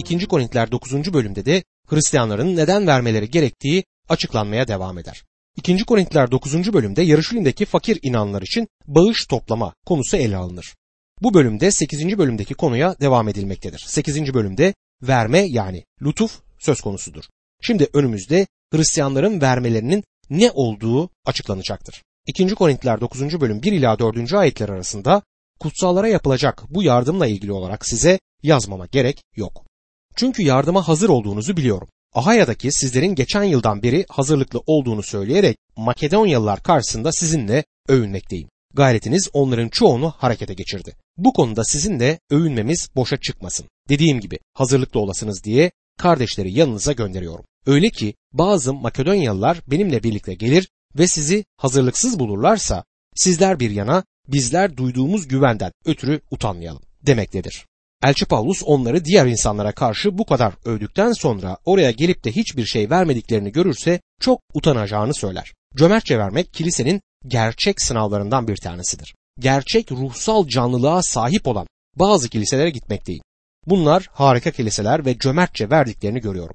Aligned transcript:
2. 0.00 0.26
Korintiler 0.26 0.70
9. 0.70 1.12
bölümde 1.12 1.44
de 1.44 1.64
Hristiyanların 1.86 2.56
neden 2.56 2.86
vermeleri 2.86 3.30
gerektiği 3.30 3.84
açıklanmaya 4.08 4.68
devam 4.68 4.98
eder. 4.98 5.24
2. 5.56 5.84
Korintiler 5.84 6.30
9. 6.30 6.72
bölümde 6.72 7.02
Yarışilim'deki 7.02 7.64
fakir 7.64 7.98
inanlar 8.02 8.42
için 8.42 8.68
bağış 8.86 9.26
toplama 9.26 9.74
konusu 9.86 10.16
ele 10.16 10.36
alınır. 10.36 10.74
Bu 11.22 11.34
bölümde 11.34 11.70
8. 11.70 12.18
bölümdeki 12.18 12.54
konuya 12.54 12.96
devam 13.00 13.28
edilmektedir. 13.28 13.84
8. 13.86 14.34
bölümde 14.34 14.74
verme 15.02 15.38
yani 15.38 15.84
lütuf 16.02 16.40
söz 16.58 16.80
konusudur. 16.80 17.24
Şimdi 17.62 17.88
önümüzde 17.92 18.46
Hristiyanların 18.72 19.40
vermelerinin 19.40 20.04
ne 20.30 20.50
olduğu 20.50 21.10
açıklanacaktır. 21.26 22.02
2. 22.26 22.54
Korintiler 22.54 23.00
9. 23.00 23.40
bölüm 23.40 23.62
1 23.62 23.72
ila 23.72 23.98
4. 23.98 24.34
ayetler 24.34 24.68
arasında 24.68 25.22
kutsallara 25.60 26.08
yapılacak 26.08 26.62
bu 26.68 26.82
yardımla 26.82 27.26
ilgili 27.26 27.52
olarak 27.52 27.86
size 27.86 28.18
yazmama 28.42 28.86
gerek 28.86 29.22
yok. 29.36 29.69
Çünkü 30.16 30.42
yardıma 30.42 30.88
hazır 30.88 31.08
olduğunuzu 31.08 31.56
biliyorum. 31.56 31.88
Ahaya'daki 32.14 32.72
sizlerin 32.72 33.14
geçen 33.14 33.42
yıldan 33.42 33.82
beri 33.82 34.06
hazırlıklı 34.08 34.62
olduğunu 34.66 35.02
söyleyerek 35.02 35.56
Makedonyalılar 35.76 36.62
karşısında 36.62 37.12
sizinle 37.12 37.64
övünmekteyim. 37.88 38.48
Gayretiniz 38.74 39.28
onların 39.32 39.68
çoğunu 39.68 40.10
harekete 40.10 40.54
geçirdi. 40.54 40.96
Bu 41.16 41.32
konuda 41.32 41.64
sizinle 41.64 42.18
övünmemiz 42.30 42.88
boşa 42.96 43.16
çıkmasın. 43.16 43.66
Dediğim 43.88 44.20
gibi 44.20 44.38
hazırlıklı 44.54 45.00
olasınız 45.00 45.44
diye 45.44 45.70
kardeşleri 45.98 46.52
yanınıza 46.52 46.92
gönderiyorum. 46.92 47.44
Öyle 47.66 47.90
ki 47.90 48.14
bazı 48.32 48.74
Makedonyalılar 48.74 49.60
benimle 49.66 50.02
birlikte 50.02 50.34
gelir 50.34 50.68
ve 50.98 51.06
sizi 51.06 51.44
hazırlıksız 51.56 52.18
bulurlarsa 52.18 52.84
sizler 53.14 53.60
bir 53.60 53.70
yana 53.70 54.04
bizler 54.28 54.76
duyduğumuz 54.76 55.28
güvenden 55.28 55.72
ötürü 55.84 56.20
utanmayalım 56.30 56.82
demektedir. 57.02 57.66
Elçi 58.02 58.26
Paulus 58.26 58.62
onları 58.66 59.04
diğer 59.04 59.26
insanlara 59.26 59.72
karşı 59.72 60.18
bu 60.18 60.24
kadar 60.24 60.54
övdükten 60.64 61.12
sonra 61.12 61.56
oraya 61.64 61.90
gelip 61.90 62.24
de 62.24 62.32
hiçbir 62.32 62.64
şey 62.64 62.90
vermediklerini 62.90 63.52
görürse 63.52 64.00
çok 64.20 64.40
utanacağını 64.54 65.14
söyler. 65.14 65.52
Cömertçe 65.76 66.18
vermek 66.18 66.54
kilisenin 66.54 67.00
gerçek 67.26 67.80
sınavlarından 67.82 68.48
bir 68.48 68.56
tanesidir. 68.56 69.14
Gerçek 69.38 69.92
ruhsal 69.92 70.46
canlılığa 70.48 71.02
sahip 71.02 71.48
olan 71.48 71.66
bazı 71.96 72.28
kiliselere 72.28 72.70
gitmekteyim. 72.70 73.22
Bunlar 73.66 74.08
harika 74.12 74.50
kiliseler 74.50 75.06
ve 75.06 75.18
cömertçe 75.18 75.70
verdiklerini 75.70 76.20
görüyorum. 76.20 76.54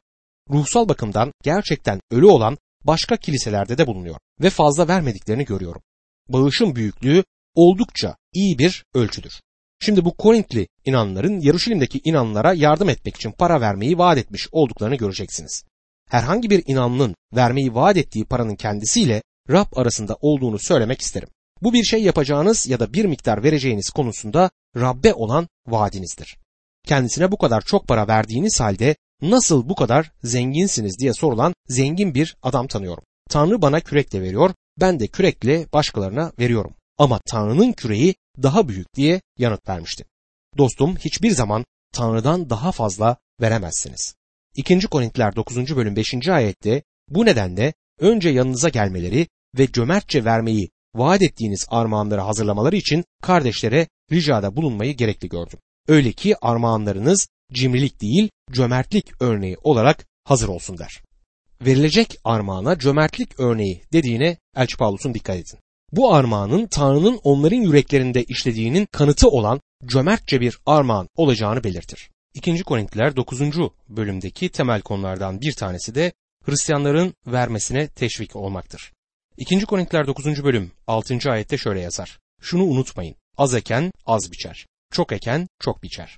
Ruhsal 0.50 0.90
bakımdan 0.90 1.32
gerçekten 1.44 2.00
ölü 2.12 2.26
olan 2.26 2.58
başka 2.84 3.18
kiliselerde 3.18 3.78
de 3.78 3.88
bulunuyor 3.88 4.18
ve 4.42 4.50
fazla 4.50 4.88
vermediklerini 4.88 5.46
görüyorum. 5.46 5.82
Bağışın 6.30 6.76
büyüklüğü 6.76 7.24
oldukça 7.56 8.16
iyi 8.34 8.60
bir 8.60 8.86
ölçüdür. 8.94 9.42
Şimdi 9.80 10.06
bu 10.06 10.18
Korintli 10.18 10.68
inanların 10.86 11.40
Yaruşilim'deki 11.40 12.02
inanlara 12.04 12.54
yardım 12.54 12.90
etmek 12.90 13.16
için 13.16 13.32
para 13.32 13.62
vermeyi 13.62 13.98
vaat 13.98 14.18
etmiş 14.18 14.48
olduklarını 14.52 14.96
göreceksiniz. 14.96 15.64
Herhangi 16.10 16.50
bir 16.50 16.64
inanlının 16.68 17.16
vermeyi 17.36 17.76
vaat 17.76 17.98
ettiği 17.98 18.26
paranın 18.26 18.56
kendisiyle 18.56 19.22
Rab 19.50 19.68
arasında 19.76 20.18
olduğunu 20.22 20.60
söylemek 20.60 21.02
isterim. 21.02 21.30
Bu 21.62 21.74
bir 21.74 21.84
şey 21.84 22.04
yapacağınız 22.04 22.68
ya 22.68 22.80
da 22.80 22.94
bir 22.94 23.06
miktar 23.06 23.44
vereceğiniz 23.44 23.90
konusunda 23.90 24.50
Rabbe 24.78 25.14
olan 25.14 25.48
vaadinizdir. 25.68 26.38
Kendisine 26.88 27.32
bu 27.32 27.38
kadar 27.38 27.62
çok 27.62 27.88
para 27.88 28.08
verdiğiniz 28.08 28.60
halde 28.60 28.96
nasıl 29.22 29.70
bu 29.70 29.76
kadar 29.76 30.12
zenginsiniz 30.24 31.00
diye 31.00 31.14
sorulan 31.14 31.54
zengin 31.68 32.16
bir 32.16 32.36
adam 32.44 32.68
tanıyorum. 32.68 33.04
Tanrı 33.30 33.62
bana 33.62 33.80
kürekle 33.80 34.22
veriyor, 34.22 34.54
ben 34.82 35.00
de 35.00 35.08
kürekle 35.08 35.66
başkalarına 35.74 36.32
veriyorum. 36.40 36.76
Ama 36.98 37.20
Tanrı'nın 37.26 37.74
küreği 37.74 38.16
daha 38.44 38.68
büyük 38.68 38.94
diye 38.94 39.22
yanıt 39.38 39.70
vermişti. 39.70 40.06
Dostum 40.58 40.96
hiçbir 40.96 41.32
zaman 41.32 41.66
Tanrı'dan 41.94 42.50
daha 42.50 42.72
fazla 42.72 43.18
veremezsiniz. 43.42 44.16
2. 44.56 44.80
Korintiler 44.80 45.36
9. 45.36 45.76
bölüm 45.76 45.96
5. 45.96 46.28
ayette 46.30 46.84
bu 47.10 47.26
nedenle 47.26 47.74
önce 48.00 48.30
yanınıza 48.30 48.70
gelmeleri 48.70 49.28
ve 49.58 49.72
cömertçe 49.72 50.26
vermeyi 50.26 50.70
vaat 50.96 51.22
ettiğiniz 51.22 51.66
armağanları 51.70 52.22
hazırlamaları 52.22 52.76
için 52.76 53.06
kardeşlere 53.22 53.88
ricada 54.12 54.56
bulunmayı 54.56 54.98
gerekli 54.98 55.30
gördüm. 55.30 55.60
Öyle 55.88 56.12
ki 56.12 56.36
armağanlarınız 56.42 57.28
cimrilik 57.54 58.02
değil 58.02 58.30
cömertlik 58.52 59.22
örneği 59.22 59.58
olarak 59.64 60.06
hazır 60.24 60.48
olsun 60.48 60.78
der. 60.78 61.04
Verilecek 61.62 62.18
armağana 62.24 62.80
cömertlik 62.80 63.40
örneği 63.40 63.84
dediğine 63.94 64.38
Elçi 64.56 64.78
Paulus'un 64.78 65.14
dikkat 65.14 65.36
edin. 65.36 65.60
Bu 65.96 66.14
armağanın 66.14 66.68
Tanrı'nın 66.68 67.20
onların 67.24 67.58
yüreklerinde 67.58 68.24
işlediğinin 68.24 68.86
kanıtı 68.86 69.30
olan 69.30 69.62
cömertçe 69.86 70.42
bir 70.42 70.60
armağan 70.66 71.10
olacağını 71.16 71.64
belirtir. 71.64 72.10
2. 72.34 72.64
Korintiler 72.64 73.16
9. 73.16 73.42
bölümdeki 73.90 74.50
temel 74.50 74.82
konulardan 74.82 75.42
bir 75.42 75.54
tanesi 75.54 75.96
de 75.96 76.14
Hristiyanların 76.46 77.14
vermesine 77.28 77.88
teşvik 77.88 78.36
olmaktır. 78.36 78.94
2. 79.38 79.66
Korintiler 79.66 80.08
9. 80.08 80.44
bölüm 80.44 80.72
6. 80.88 81.32
ayette 81.32 81.58
şöyle 81.58 81.80
yazar. 81.80 82.20
Şunu 82.42 82.64
unutmayın. 82.64 83.16
Az 83.38 83.56
eken 83.56 83.92
az 84.06 84.32
biçer. 84.32 84.66
Çok 84.92 85.12
eken 85.12 85.48
çok 85.60 85.84
biçer. 85.84 86.18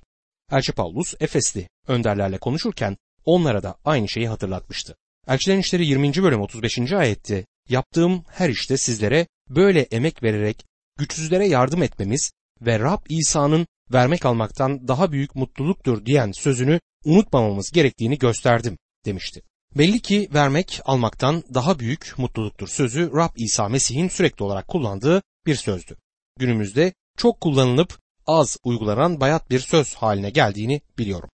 Elçi 0.52 0.72
Paulus 0.72 1.14
Efesli 1.20 1.68
önderlerle 1.88 2.38
konuşurken 2.38 2.96
onlara 3.24 3.62
da 3.62 3.76
aynı 3.84 4.08
şeyi 4.08 4.28
hatırlatmıştı. 4.28 4.96
Elçilerin 5.28 5.60
İşleri 5.60 5.86
20. 5.86 6.22
bölüm 6.22 6.40
35. 6.40 6.92
ayette 6.92 7.44
yaptığım 7.68 8.24
her 8.28 8.48
işte 8.48 8.76
sizlere 8.76 9.26
böyle 9.50 9.80
emek 9.80 10.22
vererek 10.22 10.64
güçsüzlere 10.98 11.48
yardım 11.48 11.82
etmemiz 11.82 12.32
ve 12.60 12.78
Rab 12.78 13.00
İsa'nın 13.08 13.66
vermek 13.92 14.26
almaktan 14.26 14.88
daha 14.88 15.12
büyük 15.12 15.34
mutluluktur 15.34 16.06
diyen 16.06 16.32
sözünü 16.32 16.80
unutmamamız 17.04 17.70
gerektiğini 17.70 18.18
gösterdim 18.18 18.78
demişti. 19.04 19.42
Belli 19.74 20.00
ki 20.00 20.28
vermek 20.34 20.80
almaktan 20.84 21.44
daha 21.54 21.78
büyük 21.78 22.14
mutluluktur 22.18 22.68
sözü 22.68 23.12
Rab 23.14 23.36
İsa 23.36 23.68
Mesih'in 23.68 24.08
sürekli 24.08 24.44
olarak 24.44 24.68
kullandığı 24.68 25.22
bir 25.46 25.54
sözdü. 25.54 25.96
Günümüzde 26.38 26.92
çok 27.16 27.40
kullanılıp 27.40 27.98
az 28.26 28.56
uygulanan 28.64 29.20
bayat 29.20 29.50
bir 29.50 29.60
söz 29.60 29.94
haline 29.94 30.30
geldiğini 30.30 30.80
biliyorum. 30.98 31.30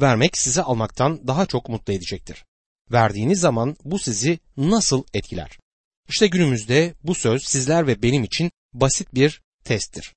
Vermek 0.00 0.38
sizi 0.38 0.62
almaktan 0.62 1.28
daha 1.28 1.46
çok 1.46 1.68
mutlu 1.68 1.92
edecektir. 1.92 2.44
Verdiğiniz 2.92 3.40
zaman 3.40 3.76
bu 3.84 3.98
sizi 3.98 4.38
nasıl 4.56 5.04
etkiler? 5.14 5.58
İşte 6.08 6.26
günümüzde 6.26 6.94
bu 7.02 7.14
söz 7.14 7.44
sizler 7.44 7.86
ve 7.86 8.02
benim 8.02 8.24
için 8.24 8.50
basit 8.72 9.14
bir 9.14 9.42
testtir. 9.64 10.14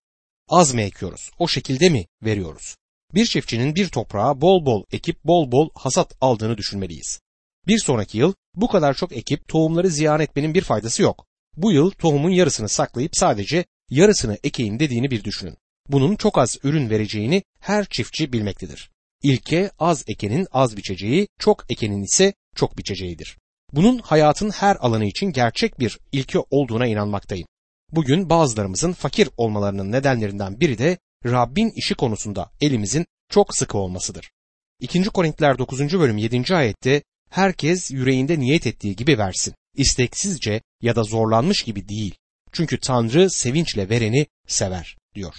Az 0.49 0.73
mı 0.73 0.81
ekiyoruz? 0.81 1.29
O 1.39 1.47
şekilde 1.47 1.89
mi 1.89 2.05
veriyoruz? 2.23 2.75
Bir 3.13 3.25
çiftçinin 3.25 3.75
bir 3.75 3.89
toprağa 3.89 4.41
bol 4.41 4.65
bol 4.65 4.83
ekip 4.91 5.23
bol 5.23 5.51
bol 5.51 5.69
hasat 5.75 6.15
aldığını 6.21 6.57
düşünmeliyiz. 6.57 7.19
Bir 7.67 7.79
sonraki 7.79 8.17
yıl 8.17 8.33
bu 8.55 8.67
kadar 8.67 8.93
çok 8.93 9.11
ekip 9.11 9.47
tohumları 9.47 9.89
ziyan 9.89 10.19
etmenin 10.19 10.53
bir 10.53 10.61
faydası 10.61 11.01
yok. 11.01 11.25
Bu 11.57 11.71
yıl 11.71 11.91
tohumun 11.91 12.29
yarısını 12.29 12.69
saklayıp 12.69 13.15
sadece 13.15 13.65
yarısını 13.89 14.37
ekeyim 14.43 14.79
dediğini 14.79 15.11
bir 15.11 15.23
düşünün. 15.23 15.57
Bunun 15.89 16.15
çok 16.15 16.37
az 16.37 16.57
ürün 16.63 16.89
vereceğini 16.89 17.43
her 17.59 17.85
çiftçi 17.85 18.33
bilmektedir. 18.33 18.91
İlke 19.23 19.71
az 19.79 20.03
ekenin 20.07 20.47
az 20.51 20.77
biçeceği, 20.77 21.27
çok 21.39 21.65
ekenin 21.71 22.03
ise 22.03 22.33
çok 22.55 22.77
biçeceğidir. 22.77 23.37
Bunun 23.73 23.99
hayatın 23.99 24.49
her 24.49 24.75
alanı 24.75 25.05
için 25.05 25.25
gerçek 25.25 25.79
bir 25.79 25.99
ilke 26.11 26.39
olduğuna 26.51 26.87
inanmaktayım. 26.87 27.47
Bugün 27.91 28.29
bazılarımızın 28.29 28.93
fakir 28.93 29.29
olmalarının 29.37 29.91
nedenlerinden 29.91 30.59
biri 30.59 30.77
de 30.77 30.97
Rabbin 31.25 31.71
işi 31.75 31.95
konusunda 31.95 32.51
elimizin 32.61 33.05
çok 33.29 33.55
sıkı 33.55 33.77
olmasıdır. 33.77 34.31
2. 34.79 35.03
Korintiler 35.03 35.57
9. 35.57 35.79
bölüm 35.99 36.17
7. 36.17 36.55
ayette 36.55 37.03
herkes 37.29 37.91
yüreğinde 37.91 38.39
niyet 38.39 38.67
ettiği 38.67 38.95
gibi 38.95 39.17
versin. 39.17 39.53
İsteksizce 39.75 40.61
ya 40.81 40.95
da 40.95 41.03
zorlanmış 41.03 41.63
gibi 41.63 41.89
değil. 41.89 42.15
Çünkü 42.51 42.79
Tanrı 42.79 43.29
sevinçle 43.29 43.89
vereni 43.89 44.27
sever 44.47 44.97
diyor. 45.15 45.35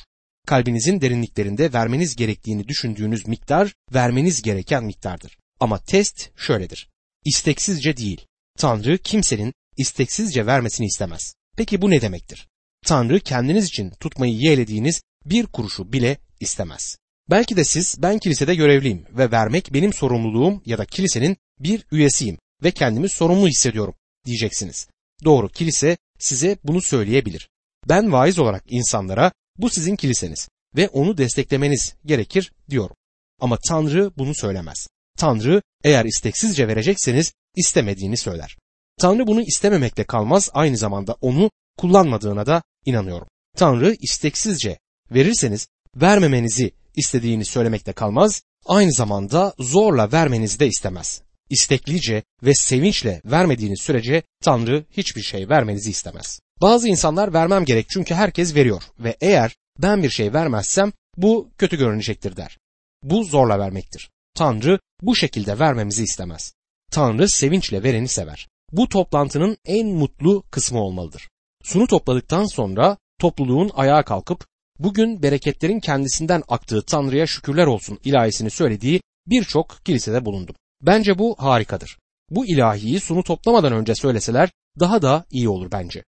Kalbinizin 0.46 1.00
derinliklerinde 1.00 1.72
vermeniz 1.72 2.16
gerektiğini 2.16 2.68
düşündüğünüz 2.68 3.26
miktar 3.26 3.74
vermeniz 3.94 4.42
gereken 4.42 4.84
miktardır. 4.84 5.38
Ama 5.60 5.78
test 5.78 6.30
şöyledir. 6.36 6.88
İsteksizce 7.26 7.96
değil. 7.96 8.26
Tanrı 8.58 8.98
kimsenin 8.98 9.54
isteksizce 9.76 10.46
vermesini 10.46 10.86
istemez. 10.86 11.34
Peki 11.56 11.82
bu 11.82 11.90
ne 11.90 12.00
demektir? 12.00 12.48
Tanrı 12.84 13.20
kendiniz 13.20 13.66
için 13.66 13.90
tutmayı 13.90 14.34
yeğlediğiniz 14.34 15.02
bir 15.24 15.46
kuruşu 15.46 15.92
bile 15.92 16.18
istemez. 16.40 16.96
Belki 17.30 17.56
de 17.56 17.64
siz 17.64 17.94
ben 17.98 18.18
kilisede 18.18 18.54
görevliyim 18.54 19.06
ve 19.10 19.30
vermek 19.30 19.72
benim 19.72 19.92
sorumluluğum 19.92 20.62
ya 20.66 20.78
da 20.78 20.84
kilisenin 20.84 21.36
bir 21.58 21.86
üyesiyim 21.92 22.38
ve 22.62 22.70
kendimi 22.70 23.10
sorumlu 23.10 23.48
hissediyorum 23.48 23.94
diyeceksiniz. 24.26 24.88
Doğru 25.24 25.48
kilise 25.48 25.96
size 26.18 26.58
bunu 26.64 26.82
söyleyebilir. 26.82 27.48
Ben 27.88 28.12
vaiz 28.12 28.38
olarak 28.38 28.64
insanlara 28.68 29.32
bu 29.58 29.70
sizin 29.70 29.96
kiliseniz 29.96 30.48
ve 30.76 30.88
onu 30.88 31.18
desteklemeniz 31.18 31.94
gerekir 32.04 32.52
diyorum. 32.70 32.96
Ama 33.40 33.58
Tanrı 33.68 34.12
bunu 34.16 34.34
söylemez. 34.34 34.88
Tanrı 35.16 35.62
eğer 35.84 36.04
isteksizce 36.04 36.68
verecekseniz 36.68 37.32
istemediğini 37.56 38.16
söyler. 38.16 38.56
Tanrı 39.00 39.26
bunu 39.26 39.42
istememekle 39.42 40.04
kalmaz 40.04 40.50
aynı 40.52 40.76
zamanda 40.76 41.16
onu 41.20 41.50
kullanmadığına 41.78 42.46
da 42.46 42.62
inanıyorum. 42.84 43.28
Tanrı 43.56 43.96
isteksizce 44.00 44.78
verirseniz 45.10 45.68
vermemenizi 45.96 46.72
istediğini 46.96 47.44
söylemekte 47.44 47.92
kalmaz 47.92 48.42
aynı 48.66 48.92
zamanda 48.92 49.54
zorla 49.58 50.12
vermenizi 50.12 50.60
de 50.60 50.66
istemez. 50.66 51.22
İsteklice 51.50 52.22
ve 52.42 52.54
sevinçle 52.54 53.20
vermediğiniz 53.24 53.80
sürece 53.80 54.22
Tanrı 54.42 54.84
hiçbir 54.90 55.22
şey 55.22 55.48
vermenizi 55.48 55.90
istemez. 55.90 56.40
Bazı 56.60 56.88
insanlar 56.88 57.32
vermem 57.32 57.64
gerek 57.64 57.86
çünkü 57.88 58.14
herkes 58.14 58.54
veriyor 58.54 58.82
ve 58.98 59.16
eğer 59.20 59.56
ben 59.82 60.02
bir 60.02 60.10
şey 60.10 60.32
vermezsem 60.32 60.92
bu 61.16 61.50
kötü 61.58 61.78
görünecektir 61.78 62.36
der. 62.36 62.58
Bu 63.02 63.24
zorla 63.24 63.58
vermektir. 63.58 64.10
Tanrı 64.36 64.78
bu 65.02 65.16
şekilde 65.16 65.58
vermemizi 65.58 66.02
istemez. 66.02 66.52
Tanrı 66.90 67.28
sevinçle 67.28 67.82
vereni 67.82 68.08
sever. 68.08 68.48
Bu 68.72 68.88
toplantının 68.88 69.56
en 69.64 69.88
mutlu 69.88 70.42
kısmı 70.50 70.80
olmalıdır. 70.80 71.28
Sunu 71.62 71.86
topladıktan 71.86 72.44
sonra 72.44 72.96
topluluğun 73.20 73.70
ayağa 73.74 74.02
kalkıp 74.02 74.46
bugün 74.78 75.22
bereketlerin 75.22 75.80
kendisinden 75.80 76.42
aktığı 76.48 76.82
Tanrı'ya 76.82 77.26
şükürler 77.26 77.66
olsun 77.66 77.98
ilahisini 78.04 78.50
söylediği 78.50 79.00
birçok 79.26 79.84
kilisede 79.84 80.24
bulundum. 80.24 80.56
Bence 80.82 81.18
bu 81.18 81.34
harikadır. 81.38 81.98
Bu 82.30 82.46
ilahiyi 82.46 83.00
sunu 83.00 83.22
toplamadan 83.22 83.72
önce 83.72 83.94
söyleseler 83.94 84.50
daha 84.80 85.02
da 85.02 85.24
iyi 85.30 85.48
olur 85.48 85.72
bence. 85.72 86.04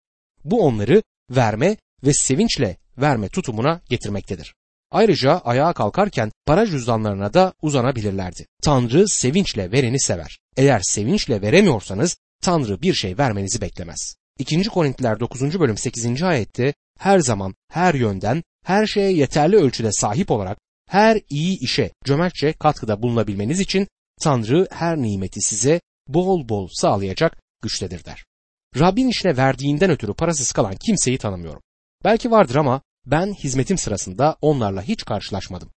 Bu 0.45 0.63
onları 0.67 1.03
verme 1.31 1.77
ve 2.05 2.13
sevinçle 2.13 2.77
verme 2.99 3.29
tutumuna 3.29 3.81
getirmektedir. 3.89 4.55
Ayrıca 4.91 5.39
ayağa 5.39 5.73
kalkarken 5.73 6.33
para 6.47 6.67
cüzdanlarına 6.67 7.35
da 7.35 7.53
uzanabilirlerdi. 7.63 8.47
Tanrı 8.63 9.09
sevinçle 9.09 9.73
vereni 9.73 10.01
sever. 10.01 10.39
Eğer 10.57 10.81
sevinçle 10.81 11.43
veremiyorsanız 11.43 12.17
Tanrı 12.43 12.83
bir 12.83 12.95
şey 12.95 13.19
vermenizi 13.19 13.61
beklemez. 13.61 14.17
2. 14.39 14.63
Korintiler 14.63 15.21
9. 15.21 15.61
bölüm 15.61 15.77
8. 15.77 16.23
ayette 16.23 16.75
her 16.99 17.19
zaman, 17.19 17.55
her 17.71 17.95
yönden, 17.95 18.43
her 18.65 18.87
şeye 18.87 19.13
yeterli 19.13 19.57
ölçüde 19.57 19.93
sahip 19.93 20.31
olarak 20.31 20.59
her 20.89 21.21
iyi 21.31 21.59
işe 21.61 21.91
cömertçe 22.05 22.53
katkıda 22.53 23.03
bulunabilmeniz 23.03 23.61
için 23.61 23.89
Tanrı 24.21 24.69
her 24.71 24.97
nimeti 24.97 25.41
size 25.41 25.81
bol 26.09 26.49
bol 26.49 26.69
sağlayacak 26.73 27.43
güçtedir 27.63 28.05
der. 28.05 28.25
Rabbin 28.79 29.09
işine 29.09 29.37
verdiğinden 29.37 29.91
ötürü 29.91 30.15
parasız 30.15 30.53
kalan 30.53 30.77
kimseyi 30.87 31.19
tanımıyorum. 31.19 31.63
Belki 32.05 32.31
vardır 32.31 32.55
ama 32.55 32.83
ben 33.07 33.35
hizmetim 33.35 33.79
sırasında 33.79 34.37
onlarla 34.41 34.83
hiç 34.83 35.05
karşılaşmadım. 35.05 35.71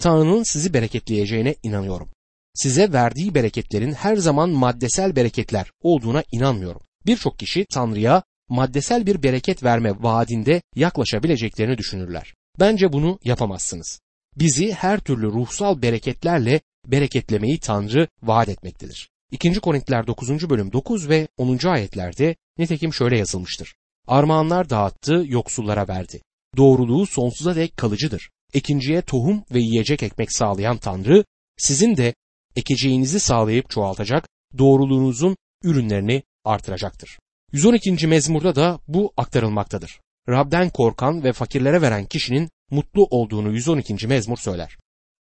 Tanrı'nın 0.00 0.42
sizi 0.42 0.74
bereketleyeceğine 0.74 1.54
inanıyorum. 1.62 2.10
Size 2.54 2.92
verdiği 2.92 3.34
bereketlerin 3.34 3.92
her 3.92 4.16
zaman 4.16 4.50
maddesel 4.50 5.16
bereketler 5.16 5.72
olduğuna 5.82 6.22
inanmıyorum. 6.32 6.82
Birçok 7.06 7.38
kişi 7.38 7.66
Tanrı'ya 7.72 8.22
maddesel 8.48 9.06
bir 9.06 9.22
bereket 9.22 9.62
verme 9.62 10.02
vaadinde 10.02 10.62
yaklaşabileceklerini 10.74 11.78
düşünürler. 11.78 12.34
Bence 12.60 12.92
bunu 12.92 13.18
yapamazsınız. 13.24 14.00
Bizi 14.36 14.72
her 14.72 15.00
türlü 15.00 15.26
ruhsal 15.26 15.82
bereketlerle 15.82 16.60
bereketlemeyi 16.86 17.60
Tanrı 17.60 18.08
vaat 18.22 18.48
etmektedir. 18.48 19.10
2. 19.30 19.60
Korintiler 19.60 20.06
9. 20.06 20.50
bölüm 20.50 20.72
9 20.72 21.08
ve 21.08 21.28
10. 21.36 21.66
ayetlerde 21.66 22.36
nitekim 22.58 22.94
şöyle 22.94 23.18
yazılmıştır. 23.18 23.74
Armağanlar 24.06 24.70
dağıttı, 24.70 25.24
yoksullara 25.26 25.88
verdi. 25.88 26.22
Doğruluğu 26.56 27.06
sonsuza 27.06 27.56
dek 27.56 27.76
kalıcıdır. 27.76 28.30
Ekinciye 28.54 29.02
tohum 29.02 29.44
ve 29.54 29.60
yiyecek 29.60 30.02
ekmek 30.02 30.32
sağlayan 30.32 30.76
Tanrı, 30.76 31.24
sizin 31.58 31.96
de 31.96 32.14
ekeceğinizi 32.56 33.20
sağlayıp 33.20 33.70
çoğaltacak, 33.70 34.28
doğruluğunuzun 34.58 35.36
ürünlerini 35.64 36.22
artıracaktır. 36.44 37.18
112. 37.52 38.06
mezmurda 38.06 38.54
da 38.54 38.80
bu 38.88 39.12
aktarılmaktadır. 39.16 40.00
Rab'den 40.28 40.70
korkan 40.70 41.24
ve 41.24 41.32
fakirlere 41.32 41.82
veren 41.82 42.06
kişinin 42.06 42.50
mutlu 42.70 43.06
olduğunu 43.10 43.52
112. 43.52 44.06
mezmur 44.06 44.36
söyler. 44.36 44.78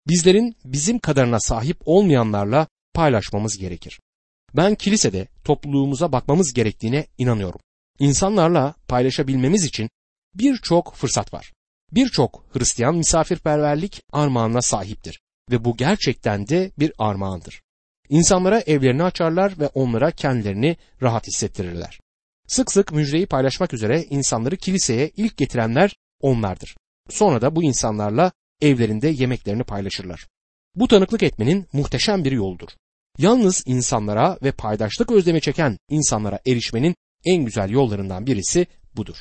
Bizlerin 0.08 0.56
bizim 0.64 0.98
kadarına 0.98 1.40
sahip 1.40 1.76
olmayanlarla 1.84 2.66
paylaşmamız 2.94 3.58
gerekir. 3.58 4.00
Ben 4.56 4.74
kilisede 4.74 5.28
topluluğumuza 5.44 6.12
bakmamız 6.12 6.52
gerektiğine 6.52 7.06
inanıyorum. 7.18 7.60
İnsanlarla 7.98 8.74
paylaşabilmemiz 8.88 9.64
için 9.64 9.88
birçok 10.38 10.94
fırsat 10.94 11.34
var. 11.34 11.52
Birçok 11.92 12.44
Hristiyan 12.52 12.96
misafirperverlik 12.96 14.02
armağanına 14.12 14.62
sahiptir 14.62 15.20
ve 15.50 15.64
bu 15.64 15.76
gerçekten 15.76 16.48
de 16.48 16.70
bir 16.78 16.92
armağandır. 16.98 17.62
İnsanlara 18.08 18.60
evlerini 18.60 19.02
açarlar 19.02 19.58
ve 19.58 19.66
onlara 19.66 20.10
kendilerini 20.10 20.76
rahat 21.02 21.26
hissettirirler. 21.26 22.00
Sık 22.46 22.72
sık 22.72 22.92
müjdeyi 22.92 23.26
paylaşmak 23.26 23.74
üzere 23.74 24.02
insanları 24.02 24.56
kiliseye 24.56 25.10
ilk 25.16 25.36
getirenler 25.36 25.96
onlardır. 26.20 26.76
Sonra 27.10 27.40
da 27.40 27.56
bu 27.56 27.62
insanlarla 27.62 28.32
evlerinde 28.60 29.08
yemeklerini 29.08 29.64
paylaşırlar. 29.64 30.26
Bu 30.74 30.88
tanıklık 30.88 31.22
etmenin 31.22 31.66
muhteşem 31.72 32.24
bir 32.24 32.32
yoldur. 32.32 32.68
Yalnız 33.18 33.62
insanlara 33.66 34.38
ve 34.42 34.52
paydaşlık 34.52 35.10
özlemi 35.10 35.40
çeken 35.40 35.78
insanlara 35.90 36.38
erişmenin 36.46 36.94
en 37.24 37.44
güzel 37.44 37.70
yollarından 37.70 38.26
birisi 38.26 38.66
budur. 38.96 39.16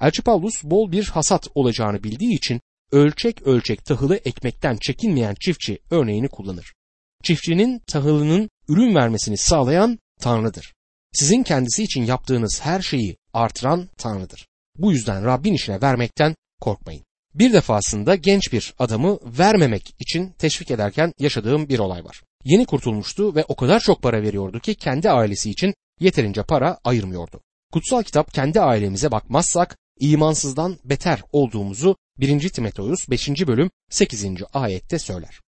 Elçi 0.00 0.22
Paulus 0.22 0.64
bol 0.64 0.92
bir 0.92 1.04
hasat 1.04 1.48
olacağını 1.54 2.02
bildiği 2.04 2.34
için 2.34 2.60
ölçek 2.92 3.42
ölçek 3.42 3.84
tahılı 3.84 4.16
ekmekten 4.16 4.76
çekinmeyen 4.76 5.34
çiftçi 5.40 5.78
örneğini 5.90 6.28
kullanır. 6.28 6.74
Çiftçinin 7.22 7.78
tahılının 7.78 8.50
ürün 8.68 8.94
vermesini 8.94 9.36
sağlayan 9.36 9.98
Tanrı'dır. 10.20 10.74
Sizin 11.12 11.42
kendisi 11.42 11.82
için 11.82 12.04
yaptığınız 12.04 12.60
her 12.62 12.80
şeyi 12.80 13.16
artıran 13.32 13.88
Tanrı'dır. 13.96 14.46
Bu 14.78 14.92
yüzden 14.92 15.24
Rabbin 15.24 15.54
işine 15.54 15.82
vermekten 15.82 16.34
korkmayın. 16.60 17.04
Bir 17.34 17.52
defasında 17.52 18.14
genç 18.14 18.52
bir 18.52 18.74
adamı 18.78 19.18
vermemek 19.38 19.94
için 19.98 20.30
teşvik 20.38 20.70
ederken 20.70 21.12
yaşadığım 21.18 21.68
bir 21.68 21.78
olay 21.78 22.04
var. 22.04 22.22
Yeni 22.44 22.66
kurtulmuştu 22.66 23.34
ve 23.34 23.44
o 23.48 23.56
kadar 23.56 23.80
çok 23.80 24.02
para 24.02 24.22
veriyordu 24.22 24.60
ki 24.60 24.74
kendi 24.74 25.10
ailesi 25.10 25.50
için 25.50 25.74
yeterince 26.00 26.42
para 26.42 26.78
ayırmıyordu. 26.84 27.40
Kutsal 27.72 28.02
kitap 28.02 28.34
kendi 28.34 28.60
ailemize 28.60 29.10
bakmazsak 29.10 29.76
imansızdan 30.00 30.78
beter 30.84 31.22
olduğumuzu 31.32 31.96
1. 32.18 32.48
Timoteus 32.48 33.08
5. 33.10 33.28
bölüm 33.28 33.70
8. 33.90 34.26
ayette 34.52 34.98
söyler. 34.98 35.40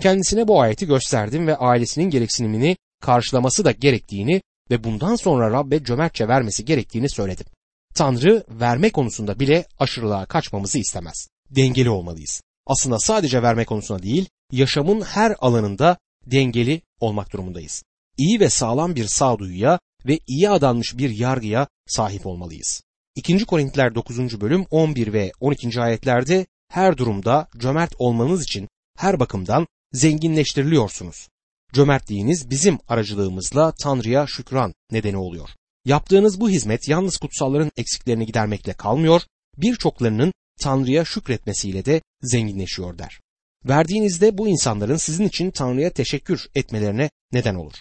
Kendisine 0.00 0.48
bu 0.48 0.60
ayeti 0.60 0.86
gösterdim 0.86 1.46
ve 1.46 1.56
ailesinin 1.56 2.10
gereksinimini 2.10 2.76
karşılaması 3.00 3.64
da 3.64 3.70
gerektiğini 3.70 4.42
ve 4.70 4.84
bundan 4.84 5.16
sonra 5.16 5.50
Rabbe 5.50 5.84
cömertçe 5.84 6.28
vermesi 6.28 6.64
gerektiğini 6.64 7.10
söyledim. 7.10 7.46
Tanrı 7.94 8.44
verme 8.48 8.90
konusunda 8.90 9.40
bile 9.40 9.66
aşırılığa 9.78 10.26
kaçmamızı 10.26 10.78
istemez. 10.78 11.28
Dengeli 11.50 11.90
olmalıyız. 11.90 12.42
Aslında 12.66 12.98
sadece 12.98 13.42
verme 13.42 13.64
konusunda 13.64 14.02
değil, 14.02 14.28
yaşamın 14.52 15.00
her 15.00 15.36
alanında 15.38 15.96
dengeli 16.26 16.82
olmak 17.00 17.32
durumundayız. 17.32 17.82
İyi 18.16 18.40
ve 18.40 18.50
sağlam 18.50 18.96
bir 18.96 19.06
sağduyuya 19.06 19.78
ve 20.06 20.18
iyi 20.26 20.50
adanmış 20.50 20.98
bir 20.98 21.10
yargıya 21.10 21.68
sahip 21.86 22.26
olmalıyız. 22.26 22.82
2. 23.16 23.44
Korintiler 23.44 23.94
9. 23.94 24.40
bölüm 24.40 24.66
11 24.70 25.12
ve 25.12 25.32
12. 25.40 25.80
ayetlerde 25.80 26.46
her 26.68 26.96
durumda 26.96 27.48
cömert 27.58 27.94
olmanız 27.98 28.42
için 28.42 28.68
her 28.96 29.20
bakımdan 29.20 29.66
zenginleştiriliyorsunuz. 29.92 31.28
Cömertliğiniz 31.72 32.50
bizim 32.50 32.78
aracılığımızla 32.88 33.72
Tanrı'ya 33.82 34.26
şükran 34.26 34.74
nedeni 34.90 35.16
oluyor. 35.16 35.48
Yaptığınız 35.84 36.40
bu 36.40 36.50
hizmet 36.50 36.88
yalnız 36.88 37.16
kutsalların 37.16 37.70
eksiklerini 37.76 38.26
gidermekle 38.26 38.72
kalmıyor, 38.72 39.22
birçoklarının 39.56 40.32
Tanrı'ya 40.60 41.04
şükretmesiyle 41.04 41.84
de 41.84 42.02
zenginleşiyor 42.22 42.98
der. 42.98 43.20
Verdiğinizde 43.64 44.38
bu 44.38 44.48
insanların 44.48 44.96
sizin 44.96 45.28
için 45.28 45.50
Tanrı'ya 45.50 45.90
teşekkür 45.90 46.46
etmelerine 46.54 47.10
neden 47.32 47.54
olur. 47.54 47.74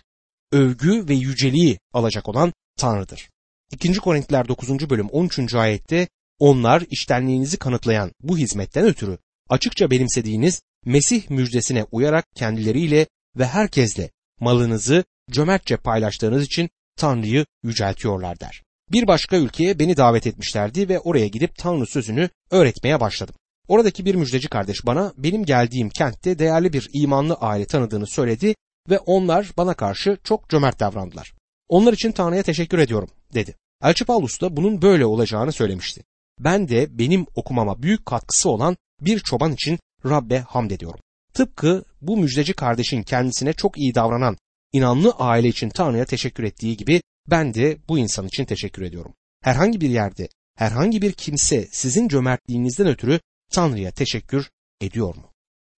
Övgü 0.51 1.07
ve 1.07 1.13
yüceliği 1.13 1.79
alacak 1.93 2.29
olan 2.29 2.53
Tanrı'dır. 2.77 3.29
2. 3.73 3.93
Korintiler 3.93 4.47
9. 4.47 4.89
bölüm 4.89 5.09
13. 5.09 5.55
ayette 5.55 6.07
onlar 6.39 6.83
iştenliğinizi 6.91 7.57
kanıtlayan 7.57 8.11
bu 8.21 8.37
hizmetten 8.37 8.85
ötürü 8.85 9.17
açıkça 9.49 9.91
benimsediğiniz 9.91 10.61
Mesih 10.85 11.29
müjdesine 11.29 11.85
uyarak 11.91 12.25
kendileriyle 12.35 13.07
ve 13.37 13.45
herkesle 13.45 14.09
malınızı 14.39 15.03
cömertçe 15.31 15.77
paylaştığınız 15.77 16.43
için 16.43 16.69
Tanrı'yı 16.97 17.45
yüceltiyorlar 17.63 18.39
der. 18.39 18.63
Bir 18.91 19.07
başka 19.07 19.37
ülkeye 19.37 19.79
beni 19.79 19.97
davet 19.97 20.27
etmişlerdi 20.27 20.89
ve 20.89 20.99
oraya 20.99 21.27
gidip 21.27 21.55
Tanrı 21.57 21.85
sözünü 21.85 22.29
öğretmeye 22.51 22.99
başladım. 22.99 23.35
Oradaki 23.67 24.05
bir 24.05 24.15
müjdeci 24.15 24.47
kardeş 24.49 24.85
bana 24.85 25.13
benim 25.17 25.45
geldiğim 25.45 25.89
kentte 25.89 26.39
değerli 26.39 26.73
bir 26.73 26.89
imanlı 26.93 27.33
aile 27.33 27.65
tanıdığını 27.65 28.07
söyledi 28.07 28.55
ve 28.89 28.99
onlar 28.99 29.51
bana 29.57 29.73
karşı 29.73 30.17
çok 30.23 30.49
cömert 30.49 30.79
davrandılar. 30.79 31.33
Onlar 31.69 31.93
için 31.93 32.11
Tanrı'ya 32.11 32.43
teşekkür 32.43 32.79
ediyorum 32.79 33.09
dedi. 33.33 33.55
Elçi 33.83 34.05
Paulus 34.05 34.41
da 34.41 34.57
bunun 34.57 34.81
böyle 34.81 35.05
olacağını 35.05 35.51
söylemişti. 35.51 36.03
Ben 36.39 36.69
de 36.69 36.99
benim 36.99 37.25
okumama 37.35 37.83
büyük 37.83 38.05
katkısı 38.05 38.49
olan 38.49 38.77
bir 39.01 39.19
çoban 39.19 39.53
için 39.53 39.79
Rabbe 40.05 40.39
hamd 40.39 40.71
ediyorum. 40.71 40.99
Tıpkı 41.33 41.83
bu 42.01 42.17
müjdeci 42.17 42.53
kardeşin 42.53 43.03
kendisine 43.03 43.53
çok 43.53 43.77
iyi 43.77 43.95
davranan 43.95 44.37
inanlı 44.73 45.11
aile 45.11 45.47
için 45.47 45.69
Tanrı'ya 45.69 46.05
teşekkür 46.05 46.43
ettiği 46.43 46.77
gibi 46.77 47.01
ben 47.27 47.53
de 47.53 47.77
bu 47.87 47.99
insan 47.99 48.27
için 48.27 48.45
teşekkür 48.45 48.81
ediyorum. 48.81 49.13
Herhangi 49.41 49.81
bir 49.81 49.89
yerde, 49.89 50.27
herhangi 50.55 51.01
bir 51.01 51.11
kimse 51.11 51.67
sizin 51.71 52.07
cömertliğinizden 52.07 52.87
ötürü 52.87 53.19
Tanrı'ya 53.51 53.91
teşekkür 53.91 54.49
ediyor 54.81 55.15
mu? 55.15 55.31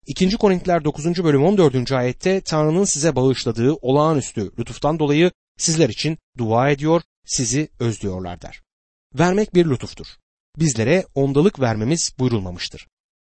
2. 0.06 0.36
Korintiler 0.36 0.84
9. 0.84 1.24
bölüm 1.24 1.44
14. 1.44 1.92
ayette 1.92 2.40
Tanrı'nın 2.40 2.84
size 2.84 3.16
bağışladığı 3.16 3.74
olağanüstü 3.74 4.50
lütuftan 4.58 4.98
dolayı 4.98 5.30
sizler 5.58 5.88
için 5.88 6.18
dua 6.38 6.70
ediyor, 6.70 7.02
sizi 7.24 7.68
özlüyorlar 7.78 8.42
der. 8.42 8.62
Vermek 9.18 9.54
bir 9.54 9.66
lütuftur. 9.66 10.06
Bizlere 10.58 11.06
ondalık 11.14 11.60
vermemiz 11.60 12.12
buyurulmamıştır. 12.18 12.86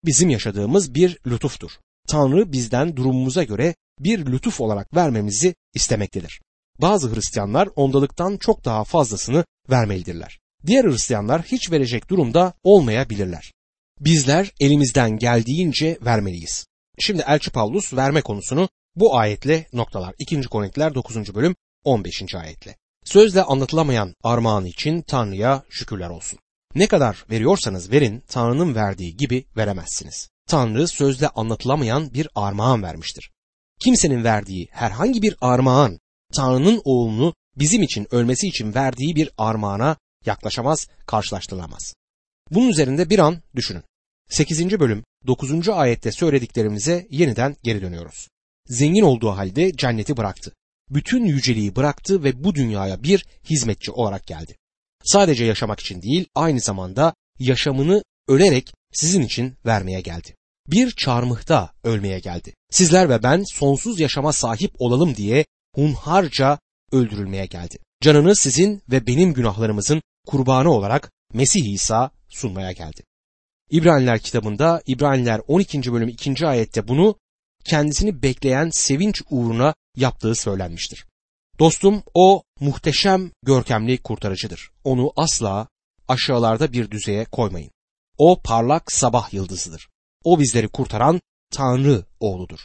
Bizim 0.06 0.30
yaşadığımız 0.30 0.96
bir 0.96 1.18
lütuftur. 1.28 1.72
Tanrı 2.08 2.52
bizden 2.52 2.96
durumumuza 2.96 3.44
göre 3.44 3.76
bir 4.00 4.26
lütuf 4.26 4.62
olarak 4.62 4.96
vermemizi 4.96 5.56
istemektedir. 5.74 6.42
Bazı 6.82 7.16
Hristiyanlar 7.16 7.70
ondalıktan 7.76 8.38
çok 8.38 8.66
daha 8.66 8.84
fazlasını 8.84 9.46
vermelidirler. 9.70 10.40
Diğer 10.66 10.86
Hristiyanlar 10.86 11.42
hiç 11.42 11.72
verecek 11.72 12.10
durumda 12.10 12.54
olmayabilirler. 12.64 13.54
Bizler 14.00 14.52
elimizden 14.60 15.18
geldiğince 15.18 15.98
vermeliyiz. 16.02 16.66
Şimdi 17.00 17.24
Elçi 17.28 17.52
Pavlus 17.52 17.94
verme 17.94 18.22
konusunu 18.22 18.70
bu 18.96 19.18
ayetle 19.18 19.68
noktalar. 19.74 20.16
2. 20.20 20.42
Korintiler 20.42 20.96
9. 20.96 21.36
bölüm 21.36 21.56
15. 21.84 22.36
ayetle. 22.36 22.76
Sözle 23.06 23.44
anlatılamayan 23.44 24.16
armağan 24.24 24.66
için 24.66 25.02
Tanrı'ya 25.02 25.64
şükürler 25.70 26.10
olsun. 26.10 26.40
Ne 26.76 26.88
kadar 26.88 27.26
veriyorsanız 27.30 27.92
verin 27.92 28.24
Tanrı'nın 28.28 28.76
verdiği 28.76 29.18
gibi 29.18 29.46
veremezsiniz. 29.58 30.30
Tanrı 30.48 30.88
sözle 30.88 31.28
anlatılamayan 31.28 32.14
bir 32.14 32.28
armağan 32.36 32.84
vermiştir. 32.84 33.32
Kimsenin 33.84 34.24
verdiği 34.24 34.68
herhangi 34.72 35.22
bir 35.22 35.36
armağan 35.42 36.00
Tanrı'nın 36.34 36.82
oğlunu 36.84 37.34
bizim 37.58 37.84
için 37.84 38.08
ölmesi 38.12 38.48
için 38.48 38.76
verdiği 38.76 39.16
bir 39.16 39.30
armağana 39.38 39.98
yaklaşamaz, 40.26 40.88
karşılaştırılamaz. 41.08 41.94
Bunun 42.52 42.70
üzerinde 42.70 43.10
bir 43.10 43.20
an 43.20 43.42
düşünün. 43.56 43.84
8. 44.30 44.80
bölüm 44.80 45.04
9. 45.28 45.70
ayette 45.70 46.12
söylediklerimize 46.12 47.08
yeniden 47.10 47.56
geri 47.64 47.82
dönüyoruz. 47.82 48.28
Zengin 48.68 49.04
olduğu 49.04 49.30
halde 49.30 49.72
cenneti 49.72 50.18
bıraktı. 50.18 50.54
Bütün 50.90 51.26
yüceliği 51.26 51.76
bıraktı 51.76 52.24
ve 52.24 52.44
bu 52.44 52.56
dünyaya 52.56 53.04
bir 53.04 53.26
hizmetçi 53.50 53.92
olarak 53.92 54.28
geldi. 54.28 54.56
Sadece 55.04 55.46
yaşamak 55.46 55.80
için 55.80 56.02
değil, 56.02 56.26
aynı 56.36 56.60
zamanda 56.60 57.14
yaşamını 57.40 58.04
ölerek 58.28 58.74
sizin 58.92 59.22
için 59.22 59.56
vermeye 59.66 60.02
geldi. 60.02 60.36
Bir 60.68 60.92
çarmıhta 60.92 61.74
ölmeye 61.84 62.20
geldi. 62.20 62.54
Sizler 62.72 63.10
ve 63.10 63.24
ben 63.24 63.44
sonsuz 63.44 64.00
yaşama 64.00 64.34
sahip 64.34 64.72
olalım 64.80 65.16
diye 65.16 65.46
hunharca 65.76 66.60
öldürülmeye 66.92 67.46
geldi. 67.46 67.78
Canını 68.02 68.36
sizin 68.36 68.82
ve 68.92 69.08
benim 69.08 69.34
günahlarımızın 69.34 70.02
kurbanı 70.28 70.72
olarak 70.72 71.12
Mesih 71.34 71.74
İsa 71.74 72.12
sunmaya 72.30 72.72
geldi. 72.72 73.04
İbraniler 73.70 74.20
kitabında 74.20 74.82
İbraniler 74.86 75.42
12. 75.48 75.94
bölüm 75.94 76.08
2. 76.08 76.48
ayette 76.48 76.88
bunu 76.88 77.16
kendisini 77.66 78.24
bekleyen 78.24 78.70
sevinç 78.74 79.22
uğruna 79.30 79.76
yaptığı 79.98 80.36
söylenmiştir. 80.36 81.06
Dostum 81.60 82.04
o 82.14 82.44
muhteşem 82.60 83.32
görkemli 83.44 83.98
kurtarıcıdır. 83.98 84.72
Onu 84.84 85.14
asla 85.16 85.68
aşağılarda 86.08 86.74
bir 86.74 86.92
düzeye 86.92 87.26
koymayın. 87.26 87.72
O 88.18 88.42
parlak 88.42 88.92
sabah 88.92 89.34
yıldızıdır. 89.34 89.90
O 90.24 90.40
bizleri 90.40 90.68
kurtaran 90.68 91.22
Tanrı 91.52 92.06
oğludur. 92.20 92.60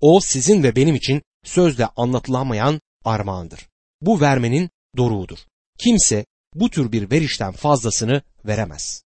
O 0.00 0.20
sizin 0.20 0.62
ve 0.62 0.76
benim 0.76 0.94
için 0.94 1.22
sözle 1.44 1.86
anlatılamayan 1.86 2.80
armağandır. 3.04 3.68
Bu 4.00 4.20
vermenin 4.20 4.70
doruğudur. 4.96 5.38
Kimse 5.78 6.24
bu 6.54 6.70
tür 6.70 6.92
bir 6.92 7.10
verişten 7.10 7.52
fazlasını 7.52 8.22
veremez. 8.44 9.02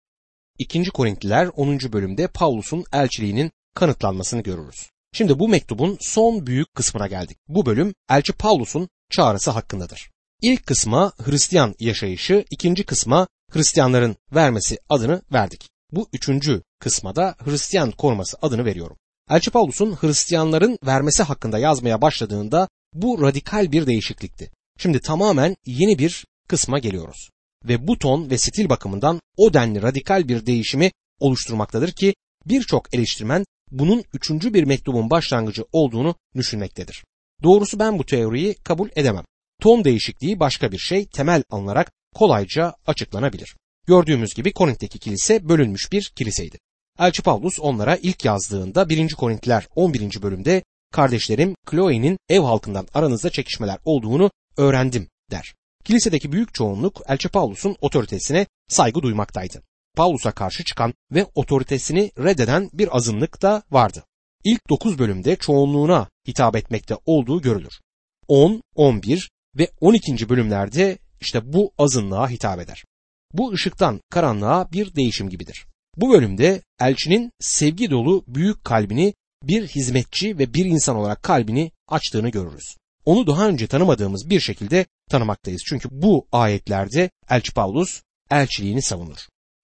2. 0.58 0.84
Korintliler 0.84 1.46
10. 1.46 1.78
bölümde 1.78 2.28
Paulus'un 2.28 2.84
elçiliğinin 2.92 3.50
kanıtlanmasını 3.74 4.42
görürüz. 4.42 4.90
Şimdi 5.16 5.38
bu 5.38 5.48
mektubun 5.48 5.98
son 6.00 6.46
büyük 6.46 6.74
kısmına 6.74 7.06
geldik. 7.06 7.38
Bu 7.48 7.66
bölüm 7.66 7.94
elçi 8.10 8.32
Paulus'un 8.32 8.88
çağrısı 9.10 9.50
hakkındadır. 9.50 10.10
İlk 10.42 10.66
kısma 10.66 11.12
Hristiyan 11.24 11.74
yaşayışı, 11.80 12.44
ikinci 12.50 12.86
kısma 12.86 13.28
Hristiyanların 13.50 14.16
vermesi 14.34 14.78
adını 14.88 15.22
verdik. 15.32 15.68
Bu 15.92 16.08
üçüncü 16.12 16.62
kısma 16.80 17.16
da 17.16 17.34
Hristiyan 17.44 17.90
koruması 17.90 18.36
adını 18.42 18.64
veriyorum. 18.64 18.96
Elçi 19.30 19.50
Paulus'un 19.50 19.96
Hristiyanların 20.00 20.78
vermesi 20.86 21.22
hakkında 21.22 21.58
yazmaya 21.58 22.02
başladığında 22.02 22.68
bu 22.92 23.22
radikal 23.22 23.72
bir 23.72 23.86
değişiklikti. 23.86 24.50
Şimdi 24.78 25.00
tamamen 25.00 25.56
yeni 25.66 25.98
bir 25.98 26.26
kısma 26.48 26.78
geliyoruz. 26.78 27.30
Ve 27.64 27.86
bu 27.86 27.98
ton 27.98 28.30
ve 28.30 28.38
stil 28.38 28.68
bakımından 28.68 29.20
o 29.36 29.54
denli 29.54 29.82
radikal 29.82 30.28
bir 30.28 30.46
değişimi 30.46 30.92
oluşturmaktadır 31.20 31.92
ki 31.92 32.14
birçok 32.46 32.94
eleştirmen 32.94 33.44
bunun 33.70 34.04
üçüncü 34.14 34.54
bir 34.54 34.64
mektubun 34.64 35.10
başlangıcı 35.10 35.64
olduğunu 35.72 36.14
düşünmektedir. 36.36 37.04
Doğrusu 37.42 37.78
ben 37.78 37.98
bu 37.98 38.06
teoriyi 38.06 38.54
kabul 38.54 38.88
edemem. 38.96 39.24
Ton 39.60 39.84
değişikliği 39.84 40.40
başka 40.40 40.72
bir 40.72 40.78
şey 40.78 41.06
temel 41.06 41.42
alınarak 41.50 41.92
kolayca 42.14 42.74
açıklanabilir. 42.86 43.56
Gördüğümüz 43.86 44.34
gibi 44.34 44.52
Korint'teki 44.52 44.98
kilise 44.98 45.48
bölünmüş 45.48 45.92
bir 45.92 46.12
kiliseydi. 46.16 46.58
Elçi 46.98 47.22
Pavlus 47.22 47.60
onlara 47.60 47.96
ilk 47.96 48.24
yazdığında 48.24 48.88
1. 48.88 49.14
Korintliler 49.14 49.68
11. 49.74 50.22
bölümde 50.22 50.62
kardeşlerim 50.92 51.54
Chloe'nin 51.70 52.18
ev 52.28 52.40
halkından 52.40 52.88
aranızda 52.94 53.30
çekişmeler 53.30 53.78
olduğunu 53.84 54.30
öğrendim 54.56 55.08
der. 55.30 55.54
Kilisedeki 55.84 56.32
büyük 56.32 56.54
çoğunluk 56.54 57.02
Elçi 57.08 57.28
Pavlus'un 57.28 57.76
otoritesine 57.80 58.46
saygı 58.68 59.02
duymaktaydı. 59.02 59.62
Pavlus'a 59.96 60.32
karşı 60.32 60.64
çıkan 60.64 60.94
ve 61.12 61.26
otoritesini 61.34 62.10
reddeden 62.18 62.70
bir 62.72 62.96
azınlık 62.96 63.42
da 63.42 63.62
vardı. 63.70 64.04
İlk 64.44 64.68
9 64.68 64.98
bölümde 64.98 65.36
çoğunluğuna 65.36 66.08
hitap 66.28 66.56
etmekte 66.56 66.96
olduğu 67.06 67.42
görülür. 67.42 67.80
10, 68.28 68.62
11 68.74 69.30
ve 69.58 69.70
12. 69.80 70.28
bölümlerde 70.28 70.98
işte 71.20 71.52
bu 71.52 71.72
azınlığa 71.78 72.30
hitap 72.30 72.60
eder. 72.60 72.84
Bu 73.32 73.52
ışıktan 73.52 74.00
karanlığa 74.10 74.72
bir 74.72 74.94
değişim 74.94 75.28
gibidir. 75.28 75.66
Bu 75.96 76.10
bölümde 76.10 76.62
elçinin 76.80 77.32
sevgi 77.40 77.90
dolu 77.90 78.24
büyük 78.26 78.64
kalbini 78.64 79.14
bir 79.42 79.66
hizmetçi 79.66 80.38
ve 80.38 80.54
bir 80.54 80.64
insan 80.64 80.96
olarak 80.96 81.22
kalbini 81.22 81.70
açtığını 81.88 82.28
görürüz. 82.28 82.76
Onu 83.04 83.26
daha 83.26 83.48
önce 83.48 83.66
tanımadığımız 83.66 84.30
bir 84.30 84.40
şekilde 84.40 84.86
tanımaktayız. 85.10 85.62
Çünkü 85.66 85.88
bu 85.92 86.26
ayetlerde 86.32 87.10
Elçi 87.30 87.54
Pavlus 87.54 88.02
elçiliğini 88.30 88.82
savunur. 88.82 89.18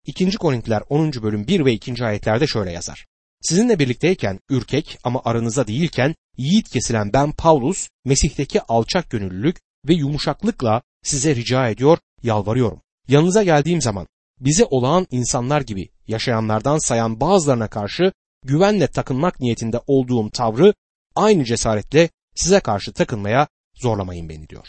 2. 0.07 0.31
Korintiler 0.31 0.83
10. 0.89 1.13
bölüm 1.13 1.47
1 1.47 1.65
ve 1.65 1.73
2. 1.73 2.05
ayetlerde 2.05 2.47
şöyle 2.47 2.73
yazar. 2.73 3.07
Sizinle 3.41 3.79
birlikteyken 3.79 4.41
ürkek 4.51 4.99
ama 5.05 5.23
aranızda 5.25 5.67
değilken 5.67 6.15
yiğit 6.37 6.69
kesilen 6.69 7.13
ben 7.13 7.33
Pavlus 7.33 7.89
Mesih'teki 8.05 8.63
alçak 8.63 9.11
gönüllülük 9.11 9.57
ve 9.89 9.95
yumuşaklıkla 9.95 10.83
size 11.03 11.37
rica 11.37 11.69
ediyor, 11.69 11.99
yalvarıyorum. 12.23 12.81
Yanınıza 13.09 13.43
geldiğim 13.43 13.83
zaman 13.83 14.07
bize 14.41 14.65
olağan 14.65 15.07
insanlar 15.11 15.61
gibi 15.61 15.89
yaşayanlardan 16.07 16.79
sayan 16.79 17.21
bazılarına 17.21 17.69
karşı 17.69 18.13
güvenle 18.45 18.87
takınmak 18.87 19.41
niyetinde 19.41 19.81
olduğum 19.87 20.31
tavrı 20.31 20.75
aynı 21.15 21.45
cesaretle 21.45 22.09
size 22.35 22.61
karşı 22.61 22.93
takınmaya 22.93 23.49
zorlamayın 23.75 24.29
beni 24.29 24.49
diyor. 24.49 24.67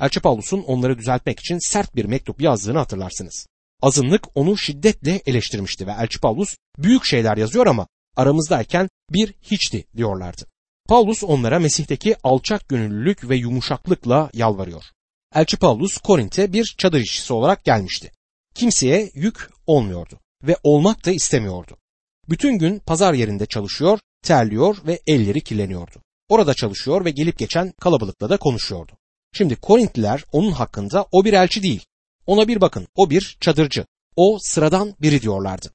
Elçi 0.00 0.20
Paulus'un 0.20 0.62
onları 0.62 0.98
düzeltmek 0.98 1.40
için 1.40 1.58
sert 1.70 1.96
bir 1.96 2.04
mektup 2.04 2.40
yazdığını 2.40 2.78
hatırlarsınız. 2.78 3.46
Azınlık 3.82 4.36
onu 4.36 4.58
şiddetle 4.58 5.22
eleştirmişti 5.26 5.86
ve 5.86 5.90
Elçi 5.90 6.20
Paulus 6.20 6.56
büyük 6.78 7.04
şeyler 7.04 7.36
yazıyor 7.36 7.66
ama 7.66 7.86
aramızdayken 8.16 8.88
bir 9.10 9.34
hiçti 9.42 9.84
diyorlardı. 9.96 10.46
Paulus 10.88 11.24
onlara 11.24 11.58
Mesih'teki 11.58 12.16
alçak 12.22 12.68
gönüllülük 12.68 13.28
ve 13.28 13.36
yumuşaklıkla 13.36 14.30
yalvarıyor. 14.34 14.82
Elçi 15.34 15.56
Paulus 15.56 15.98
Korint'e 15.98 16.52
bir 16.52 16.74
çadır 16.78 17.00
işçisi 17.00 17.32
olarak 17.32 17.64
gelmişti. 17.64 18.10
Kimseye 18.54 19.10
yük 19.14 19.50
olmuyordu 19.66 20.20
ve 20.42 20.56
olmak 20.62 21.06
da 21.06 21.10
istemiyordu. 21.10 21.76
Bütün 22.28 22.58
gün 22.58 22.78
pazar 22.78 23.14
yerinde 23.14 23.46
çalışıyor, 23.46 23.98
terliyor 24.22 24.76
ve 24.86 25.00
elleri 25.06 25.40
kirleniyordu. 25.40 26.02
Orada 26.28 26.54
çalışıyor 26.54 27.04
ve 27.04 27.10
gelip 27.10 27.38
geçen 27.38 27.72
kalabalıkla 27.80 28.30
da 28.30 28.36
konuşuyordu. 28.36 28.92
Şimdi 29.32 29.56
Korintliler 29.56 30.24
onun 30.32 30.52
hakkında 30.52 31.06
o 31.12 31.24
bir 31.24 31.32
elçi 31.32 31.62
değil. 31.62 31.84
Ona 32.26 32.48
bir 32.48 32.60
bakın 32.60 32.86
o 32.96 33.10
bir 33.10 33.36
çadırcı. 33.40 33.86
O 34.16 34.38
sıradan 34.40 34.94
biri 35.00 35.22
diyorlardı. 35.22 35.70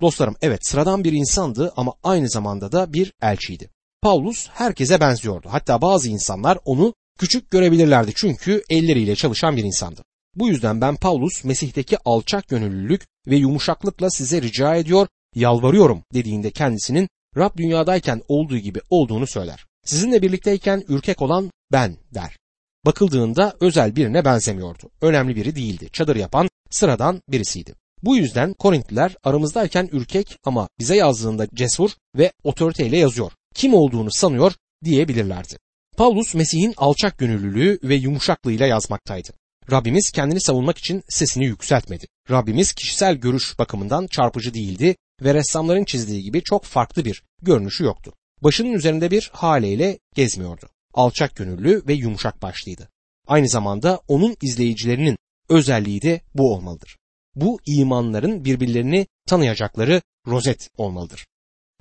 Dostlarım 0.00 0.36
evet 0.42 0.66
sıradan 0.66 1.04
bir 1.04 1.12
insandı 1.12 1.72
ama 1.76 1.94
aynı 2.02 2.28
zamanda 2.28 2.72
da 2.72 2.92
bir 2.92 3.12
elçiydi. 3.22 3.70
Paulus 4.02 4.48
herkese 4.48 5.00
benziyordu. 5.00 5.48
Hatta 5.50 5.82
bazı 5.82 6.08
insanlar 6.08 6.58
onu 6.64 6.94
küçük 7.18 7.50
görebilirlerdi 7.50 8.12
çünkü 8.14 8.62
elleriyle 8.70 9.16
çalışan 9.16 9.56
bir 9.56 9.64
insandı. 9.64 10.02
Bu 10.34 10.48
yüzden 10.48 10.80
ben 10.80 10.96
Paulus 10.96 11.44
Mesih'teki 11.44 11.98
alçak 12.04 12.48
gönüllülük 12.48 13.06
ve 13.26 13.36
yumuşaklıkla 13.36 14.10
size 14.10 14.42
rica 14.42 14.76
ediyor, 14.76 15.06
yalvarıyorum 15.34 16.02
dediğinde 16.14 16.50
kendisinin 16.50 17.08
Rab 17.36 17.56
dünyadayken 17.56 18.22
olduğu 18.28 18.58
gibi 18.58 18.80
olduğunu 18.90 19.26
söyler. 19.26 19.66
Sizinle 19.84 20.22
birlikteyken 20.22 20.84
ürkek 20.88 21.22
olan 21.22 21.50
ben 21.72 21.96
der. 22.14 22.38
Bakıldığında 22.88 23.56
özel 23.60 23.96
birine 23.96 24.24
benzemiyordu. 24.24 24.90
Önemli 25.00 25.36
biri 25.36 25.56
değildi. 25.56 25.88
Çadır 25.92 26.16
yapan 26.16 26.48
sıradan 26.70 27.22
birisiydi. 27.28 27.74
Bu 28.02 28.16
yüzden 28.16 28.52
Korintliler 28.52 29.16
aramızdayken 29.24 29.88
ürkek 29.92 30.36
ama 30.44 30.68
bize 30.78 30.96
yazdığında 30.96 31.46
cesur 31.54 31.90
ve 32.18 32.32
otoriteyle 32.44 32.96
yazıyor. 32.98 33.32
kim 33.54 33.74
olduğunu 33.74 34.08
sanıyor 34.12 34.52
diyebilirlerdi. 34.84 35.58
Paulus 35.96 36.34
Mesih'in 36.34 36.74
alçak 36.76 37.18
gönüllülüğü 37.18 37.78
ve 37.82 37.94
yumuşaklığıyla 37.94 38.66
yazmaktaydı. 38.66 39.28
Rabbimiz 39.70 40.10
kendini 40.10 40.40
savunmak 40.40 40.78
için 40.78 41.02
sesini 41.08 41.44
yükseltmedi. 41.44 42.06
Rabbimiz 42.30 42.72
kişisel 42.72 43.14
görüş 43.14 43.58
bakımından 43.58 44.06
çarpıcı 44.06 44.54
değildi 44.54 44.96
ve 45.22 45.34
ressamların 45.34 45.84
çizdiği 45.84 46.22
gibi 46.22 46.42
çok 46.42 46.64
farklı 46.64 47.04
bir 47.04 47.22
görünüşü 47.42 47.84
yoktu. 47.84 48.12
Başının 48.42 48.72
üzerinde 48.72 49.10
bir 49.10 49.30
haleyle 49.32 49.98
gezmiyordu. 50.14 50.68
Alçak 50.98 51.36
gönüllü 51.36 51.82
ve 51.88 51.94
yumuşak 51.94 52.42
başlıydı. 52.42 52.88
Aynı 53.26 53.48
zamanda 53.48 54.00
onun 54.08 54.36
izleyicilerinin 54.42 55.16
özelliği 55.48 56.02
de 56.02 56.20
bu 56.34 56.54
olmalıdır. 56.54 56.98
Bu 57.34 57.60
imanların 57.66 58.44
birbirlerini 58.44 59.06
tanıyacakları 59.26 60.02
rozet 60.26 60.68
olmalıdır. 60.76 61.26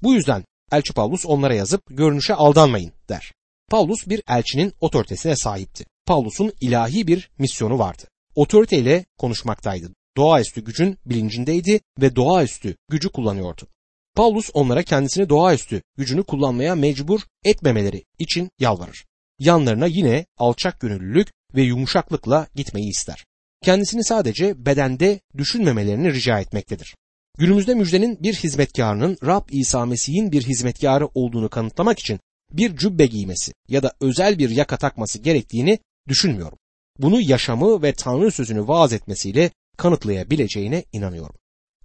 Bu 0.04 0.14
yüzden 0.14 0.44
Elçi 0.72 0.94
Paulus 0.94 1.26
onlara 1.26 1.56
yazıp 1.56 1.82
görünüşe 1.90 2.34
aldanmayın 2.34 2.92
der. 3.10 3.34
Paulus 3.70 4.08
bir 4.08 4.22
elçinin 4.30 4.74
otoritesine 4.82 5.36
sahipti. 5.36 5.86
Paulus'un 6.06 6.54
ilahi 6.62 7.08
bir 7.08 7.30
misyonu 7.38 7.80
vardı. 7.80 8.04
Otoriteyle 8.36 9.06
konuşmaktaydı. 9.18 9.92
Doğaüstü 10.18 10.64
gücün 10.64 10.98
bilincindeydi 11.06 11.80
ve 12.02 12.16
doğaüstü 12.16 12.76
gücü 12.90 13.10
kullanıyordu. 13.10 13.68
Paulus 14.16 14.50
onlara 14.54 14.84
kendisini 14.84 15.30
doğaüstü 15.30 15.82
gücünü 15.98 16.24
kullanmaya 16.24 16.76
mecbur 16.76 17.22
etmemeleri 17.44 18.04
için 18.20 18.50
yalvarır. 18.60 19.07
Yanlarına 19.39 19.86
yine 19.86 20.25
alçak 20.38 20.79
gönüllülük 20.79 21.27
ve 21.56 21.62
yumuşaklıkla 21.62 22.48
gitmeyi 22.56 22.89
ister. 22.89 23.25
Kendisini 23.63 24.03
sadece 24.03 24.65
bedende 24.65 25.20
düşünmemelerini 25.38 26.13
rica 26.13 26.39
etmektedir. 26.39 26.96
Günümüzde 27.38 27.74
müjdenin 27.74 28.24
bir 28.24 28.34
hizmetkarının 28.34 29.17
Rab 29.25 29.50
İsa 29.50 29.86
Mesih'in 29.86 30.32
bir 30.32 30.41
hizmetkarı 30.44 31.08
olduğunu 31.13 31.50
kanıtlamak 31.50 32.00
için 32.00 32.20
bir 32.51 32.77
cübbe 32.77 33.06
giymesi 33.06 33.53
ya 33.67 33.84
da 33.84 33.94
özel 34.01 34.39
bir 34.39 34.50
yaka 34.50 34.77
takması 34.77 35.20
gerektiğini 35.20 35.79
düşünmüyorum. 36.08 36.58
Bunu 37.00 37.22
yaşamı 37.22 37.82
ve 37.82 37.94
Tanrı 37.94 38.32
sözünü 38.32 38.67
vaaz 38.67 38.94
etmesiyle 38.94 39.51
kanıtlayabileceğine 39.77 40.84
inanıyorum. 40.94 41.36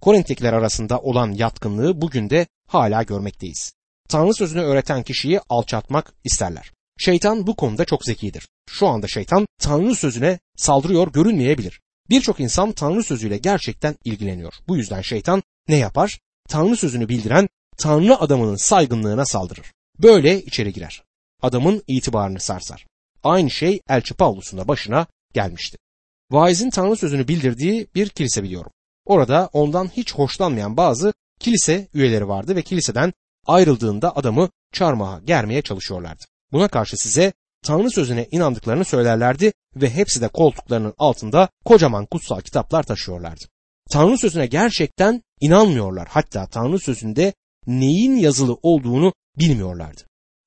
Korintlikler 0.01 0.53
arasında 0.53 0.99
olan 0.99 1.31
yatkınlığı 1.31 2.01
bugün 2.01 2.29
de 2.29 2.47
hala 2.67 3.03
görmekteyiz. 3.03 3.73
Tanrı 4.09 4.33
sözünü 4.33 4.61
öğreten 4.61 5.03
kişiyi 5.03 5.39
alçaltmak 5.49 6.13
isterler. 6.23 6.71
Şeytan 6.97 7.47
bu 7.47 7.55
konuda 7.55 7.85
çok 7.85 8.05
zekidir. 8.05 8.47
Şu 8.69 8.87
anda 8.87 9.07
şeytan 9.07 9.47
Tanrı 9.59 9.95
sözüne 9.95 10.39
saldırıyor 10.57 11.11
görünmeyebilir. 11.11 11.81
Birçok 12.09 12.39
insan 12.39 12.71
Tanrı 12.71 13.03
sözüyle 13.03 13.37
gerçekten 13.37 13.95
ilgileniyor. 14.03 14.53
Bu 14.67 14.77
yüzden 14.77 15.01
şeytan 15.01 15.43
ne 15.67 15.77
yapar? 15.77 16.19
Tanrı 16.49 16.77
sözünü 16.77 17.09
bildiren 17.09 17.49
Tanrı 17.77 18.19
adamının 18.19 18.55
saygınlığına 18.55 19.25
saldırır. 19.25 19.73
Böyle 19.99 20.41
içeri 20.41 20.73
girer. 20.73 21.03
Adamın 21.41 21.83
itibarını 21.87 22.39
sarsar. 22.39 22.85
Aynı 23.23 23.51
şey 23.51 23.81
Elçi 23.89 24.13
Pavlus'un 24.13 24.59
da 24.59 24.67
başına 24.67 25.07
gelmişti. 25.33 25.77
Vaizin 26.31 26.69
Tanrı 26.69 26.95
sözünü 26.95 27.27
bildirdiği 27.27 27.87
bir 27.95 28.09
kilise 28.09 28.43
biliyorum. 28.43 28.71
Orada 29.05 29.49
ondan 29.53 29.87
hiç 29.87 30.13
hoşlanmayan 30.13 30.77
bazı 30.77 31.13
kilise 31.39 31.87
üyeleri 31.93 32.27
vardı 32.27 32.55
ve 32.55 32.61
kiliseden 32.61 33.13
ayrıldığında 33.45 34.15
adamı 34.15 34.49
çarmıha 34.71 35.19
germeye 35.25 35.61
çalışıyorlardı. 35.61 36.23
Buna 36.53 36.67
karşı 36.67 36.97
size 36.97 37.33
Tanrı 37.63 37.91
sözüne 37.91 38.27
inandıklarını 38.31 38.85
söylerlerdi 38.85 39.53
ve 39.75 39.89
hepsi 39.89 40.21
de 40.21 40.27
koltuklarının 40.27 40.93
altında 40.97 41.49
kocaman 41.65 42.05
kutsal 42.05 42.41
kitaplar 42.41 42.83
taşıyorlardı. 42.83 43.45
Tanrı 43.89 44.17
sözüne 44.17 44.45
gerçekten 44.45 45.23
inanmıyorlar. 45.41 46.07
Hatta 46.11 46.47
Tanrı 46.47 46.79
sözünde 46.79 47.33
neyin 47.67 48.15
yazılı 48.15 48.57
olduğunu 48.63 49.13
bilmiyorlardı. 49.39 50.01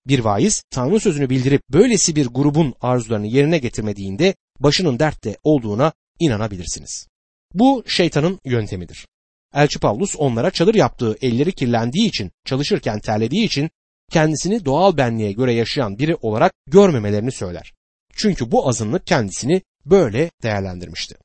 Bir 0.07 0.19
vaiz 0.19 0.63
Tanrı 0.71 1.01
sözünü 1.01 1.31
bildirip 1.31 1.63
böylesi 1.71 2.17
bir 2.17 2.27
grubun 2.27 2.75
arzularını 2.81 3.27
yerine 3.27 3.59
getirmediğinde 3.59 4.35
başının 4.61 4.99
dertte 4.99 5.37
olduğuna 5.43 5.93
inanabilirsiniz. 6.19 7.07
Bu 7.55 7.85
şeytanın 7.87 8.41
yöntemidir. 8.45 9.07
Elçi 9.55 9.79
Pavlus 9.79 10.17
onlara 10.19 10.51
çadır 10.51 10.75
yaptığı 10.75 11.17
elleri 11.23 11.53
kirlendiği 11.53 12.09
için, 12.09 12.31
çalışırken 12.45 13.01
terlediği 13.01 13.45
için 13.45 13.71
kendisini 14.11 14.65
doğal 14.65 14.97
benliğe 14.97 15.33
göre 15.33 15.53
yaşayan 15.53 15.99
biri 15.99 16.15
olarak 16.15 16.53
görmemelerini 16.67 17.33
söyler. 17.33 17.73
Çünkü 18.17 18.51
bu 18.51 18.69
azınlık 18.69 19.07
kendisini 19.07 19.63
böyle 19.85 20.31
değerlendirmişti. 20.43 21.17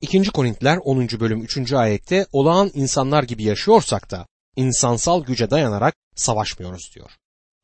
2. 0.00 0.30
Korintiler 0.30 0.78
10. 0.84 1.08
bölüm 1.20 1.42
3. 1.42 1.72
ayette 1.72 2.26
olağan 2.32 2.70
insanlar 2.74 3.22
gibi 3.22 3.42
yaşıyorsak 3.42 4.10
da 4.10 4.26
insansal 4.56 5.24
güce 5.24 5.50
dayanarak 5.50 5.94
savaşmıyoruz 6.16 6.90
diyor. 6.94 7.10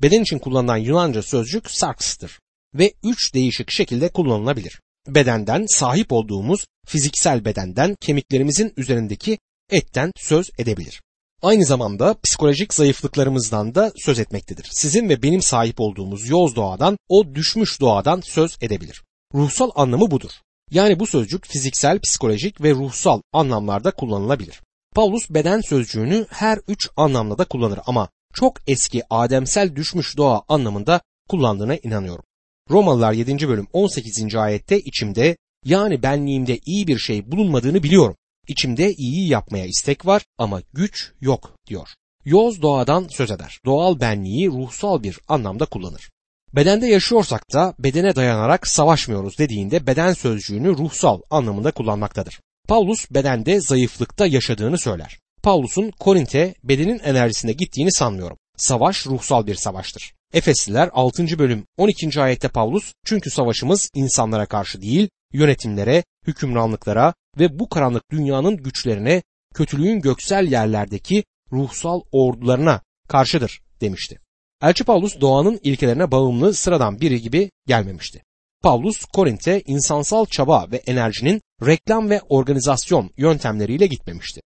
Beden 0.03 0.22
için 0.22 0.38
kullanılan 0.38 0.77
Yunanca 0.77 1.22
sözcük 1.22 1.70
sarks'tır 1.70 2.40
ve 2.75 2.92
üç 3.03 3.35
değişik 3.35 3.70
şekilde 3.70 4.09
kullanılabilir. 4.09 4.81
Bedenden 5.09 5.66
sahip 5.68 6.12
olduğumuz 6.12 6.66
fiziksel 6.87 7.44
bedenden 7.44 7.96
kemiklerimizin 8.01 8.72
üzerindeki 8.77 9.38
etten 9.70 10.12
söz 10.16 10.51
edebilir. 10.59 11.03
Aynı 11.42 11.64
zamanda 11.64 12.16
psikolojik 12.22 12.74
zayıflıklarımızdan 12.74 13.74
da 13.74 13.92
söz 13.96 14.18
etmektedir. 14.18 14.68
Sizin 14.70 15.09
ve 15.09 15.22
benim 15.22 15.42
sahip 15.42 15.81
olduğumuz 15.81 16.28
yoz 16.28 16.57
doğadan, 16.57 16.96
o 17.09 17.35
düşmüş 17.35 17.81
doğadan 17.81 18.20
söz 18.20 18.57
edebilir. 18.61 19.02
Ruhsal 19.35 19.70
anlamı 19.74 20.11
budur. 20.11 20.31
Yani 20.70 21.00
bu 21.00 21.07
sözcük 21.07 21.46
fiziksel, 21.46 22.00
psikolojik 22.00 22.62
ve 22.62 22.70
ruhsal 22.70 23.20
anlamlarda 23.33 23.90
kullanılabilir. 23.90 24.61
Paulus 24.94 25.31
beden 25.31 25.61
sözcüğünü 25.61 26.26
her 26.31 26.59
üç 26.68 26.88
anlamda 26.96 27.38
da 27.38 27.44
kullanır 27.44 27.78
ama 27.87 28.09
çok 28.35 28.57
eski 28.66 29.02
ademsel 29.11 29.76
düşmüş 29.76 30.16
doğa 30.16 30.42
anlamında 30.48 31.00
kullandığına 31.28 31.76
inanıyorum. 31.76 32.24
Romalılar 32.70 33.12
7. 33.12 33.48
bölüm 33.48 33.66
18. 33.72 34.35
ayette 34.35 34.81
içimde 34.81 35.37
yani 35.64 36.02
benliğimde 36.02 36.59
iyi 36.66 36.87
bir 36.87 36.98
şey 36.98 37.33
bulunmadığını 37.33 37.83
biliyorum. 37.83 38.16
İçimde 38.48 38.92
iyi 38.92 39.28
yapmaya 39.28 39.66
istek 39.66 40.07
var 40.07 40.22
ama 40.38 40.62
güç 40.72 41.12
yok 41.20 41.57
diyor. 41.66 41.88
Yoz 42.24 42.62
doğadan 42.62 43.09
söz 43.11 43.31
eder. 43.31 43.59
Doğal 43.64 44.00
benliği 44.00 44.48
ruhsal 44.48 45.02
bir 45.02 45.18
anlamda 45.28 45.66
kullanır. 45.66 46.11
Bedende 46.55 46.87
yaşıyorsak 46.87 47.52
da 47.52 47.74
bedene 47.78 48.16
dayanarak 48.16 48.66
savaşmıyoruz 48.66 49.38
dediğinde 49.38 49.87
beden 49.87 50.12
sözcüğünü 50.12 50.68
ruhsal 50.68 51.20
anlamında 51.31 51.70
kullanmaktadır. 51.70 52.40
Paulus 52.68 53.11
bedende 53.11 53.61
zayıflıkta 53.61 54.26
yaşadığını 54.26 54.78
söyler. 54.78 55.18
Paulus'un 55.42 55.90
Korint'e 55.90 56.55
bedenin 56.64 56.98
enerjisinde 56.98 57.52
gittiğini 57.52 57.92
sanmıyorum. 57.92 58.37
Savaş 58.57 59.07
ruhsal 59.07 59.46
bir 59.46 59.55
savaştır. 59.55 60.12
Efesliler 60.33 60.90
6. 60.92 61.38
bölüm 61.38 61.64
12. 61.76 62.22
ayette 62.22 62.48
Paulus 62.48 62.92
çünkü 63.05 63.31
savaşımız 63.31 63.90
insanlara 63.94 64.46
karşı 64.46 64.83
değil 64.83 65.09
yönetimlere, 65.32 66.04
hükümranlıklara 66.26 67.14
ve 67.38 67.58
bu 67.58 67.68
karanlık 67.68 68.10
dünyanın 68.10 68.56
güçlerine, 68.56 69.22
kötülüğün 69.54 70.00
göksel 70.00 70.52
yerlerdeki 70.52 71.24
ruhsal 71.52 72.00
ordularına 72.12 72.80
karşıdır 73.08 73.60
demişti. 73.80 74.18
Elçi 74.62 74.84
Paulus 74.84 75.20
doğanın 75.20 75.60
ilkelerine 75.62 76.10
bağımlı 76.10 76.54
sıradan 76.54 77.00
biri 77.00 77.22
gibi 77.22 77.50
gelmemişti. 77.66 78.22
Paulus 78.62 79.04
Korint'e 79.04 79.62
insansal 79.66 80.26
çaba 80.26 80.66
ve 80.70 80.76
enerjinin 80.76 81.42
reklam 81.66 82.10
ve 82.10 82.20
organizasyon 82.28 83.10
yöntemleriyle 83.16 83.86
gitmemişti. 83.86 84.40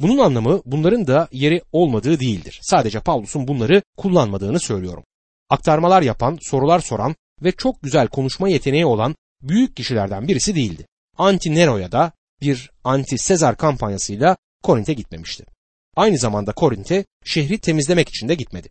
Bunun 0.00 0.18
anlamı 0.18 0.62
bunların 0.64 1.06
da 1.06 1.28
yeri 1.32 1.62
olmadığı 1.72 2.20
değildir. 2.20 2.58
Sadece 2.62 3.00
Paulus'un 3.00 3.48
bunları 3.48 3.82
kullanmadığını 3.96 4.60
söylüyorum. 4.60 5.04
Aktarmalar 5.50 6.02
yapan, 6.02 6.38
sorular 6.40 6.80
soran 6.80 7.14
ve 7.42 7.52
çok 7.52 7.82
güzel 7.82 8.08
konuşma 8.08 8.48
yeteneği 8.48 8.86
olan 8.86 9.14
büyük 9.42 9.76
kişilerden 9.76 10.28
birisi 10.28 10.54
değildi. 10.54 10.86
Anti 11.18 11.54
Nero'ya 11.54 11.92
da 11.92 12.12
bir 12.40 12.70
anti 12.84 13.18
Sezar 13.18 13.56
kampanyasıyla 13.56 14.36
Korint'e 14.62 14.92
gitmemişti. 14.92 15.44
Aynı 15.96 16.18
zamanda 16.18 16.52
Korint'e 16.52 17.04
şehri 17.24 17.58
temizlemek 17.58 18.08
için 18.08 18.28
de 18.28 18.34
gitmedi. 18.34 18.68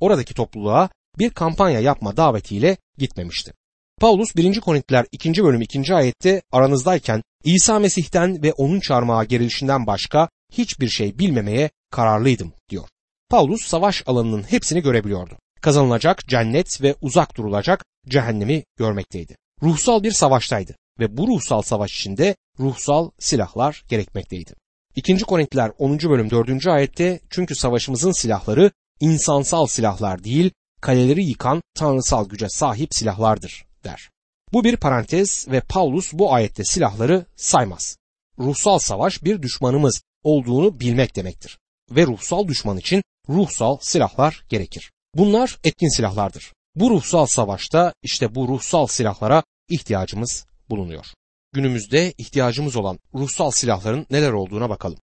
Oradaki 0.00 0.34
topluluğa 0.34 0.88
bir 1.18 1.30
kampanya 1.30 1.80
yapma 1.80 2.16
davetiyle 2.16 2.76
gitmemişti. 2.98 3.52
Paulus 4.00 4.36
1. 4.36 4.60
Korintiler 4.60 5.06
2. 5.12 5.44
bölüm 5.44 5.60
2. 5.60 5.94
ayette 5.94 6.42
aranızdayken 6.52 7.22
İsa 7.44 7.78
Mesih'ten 7.78 8.42
ve 8.42 8.52
onun 8.52 8.80
çarmıha 8.80 9.24
gerilişinden 9.24 9.86
başka 9.86 10.28
hiçbir 10.52 10.88
şey 10.88 11.18
bilmemeye 11.18 11.70
kararlıydım 11.90 12.52
diyor. 12.68 12.88
Paulus 13.28 13.66
savaş 13.66 14.02
alanının 14.06 14.42
hepsini 14.42 14.80
görebiliyordu. 14.80 15.38
Kazanılacak 15.60 16.28
cennet 16.28 16.82
ve 16.82 16.94
uzak 17.00 17.36
durulacak 17.36 17.84
cehennemi 18.08 18.64
görmekteydi. 18.78 19.36
Ruhsal 19.62 20.02
bir 20.02 20.12
savaştaydı 20.12 20.76
ve 20.98 21.16
bu 21.16 21.28
ruhsal 21.28 21.62
savaş 21.62 21.92
içinde 21.92 22.36
ruhsal 22.58 23.10
silahlar 23.18 23.84
gerekmekteydi. 23.88 24.54
2. 24.96 25.18
Korintiler 25.18 25.72
10. 25.78 25.98
bölüm 25.98 26.30
4. 26.30 26.66
ayette 26.66 27.20
çünkü 27.30 27.54
savaşımızın 27.54 28.12
silahları 28.12 28.70
insansal 29.00 29.66
silahlar 29.66 30.24
değil, 30.24 30.50
kaleleri 30.80 31.24
yıkan 31.24 31.62
tanrısal 31.74 32.28
güce 32.28 32.48
sahip 32.48 32.94
silahlardır 32.94 33.64
der. 33.84 34.10
Bu 34.52 34.64
bir 34.64 34.76
parantez 34.76 35.46
ve 35.48 35.60
Paulus 35.60 36.12
bu 36.12 36.34
ayette 36.34 36.64
silahları 36.64 37.26
saymaz. 37.36 37.96
Ruhsal 38.38 38.78
savaş 38.78 39.24
bir 39.24 39.42
düşmanımız 39.42 40.02
olduğunu 40.22 40.80
bilmek 40.80 41.16
demektir. 41.16 41.58
Ve 41.90 42.06
ruhsal 42.06 42.48
düşman 42.48 42.78
için 42.78 43.02
ruhsal 43.28 43.78
silahlar 43.80 44.44
gerekir. 44.48 44.92
Bunlar 45.14 45.58
etkin 45.64 45.96
silahlardır. 45.96 46.52
Bu 46.74 46.90
ruhsal 46.90 47.26
savaşta 47.26 47.94
işte 48.02 48.34
bu 48.34 48.48
ruhsal 48.48 48.86
silahlara 48.86 49.42
ihtiyacımız 49.74 50.46
bulunuyor. 50.70 51.06
Günümüzde 51.52 52.12
ihtiyacımız 52.18 52.76
olan 52.76 52.98
ruhsal 53.14 53.50
silahların 53.50 54.06
neler 54.10 54.32
olduğuna 54.32 54.70
bakalım. 54.70 54.98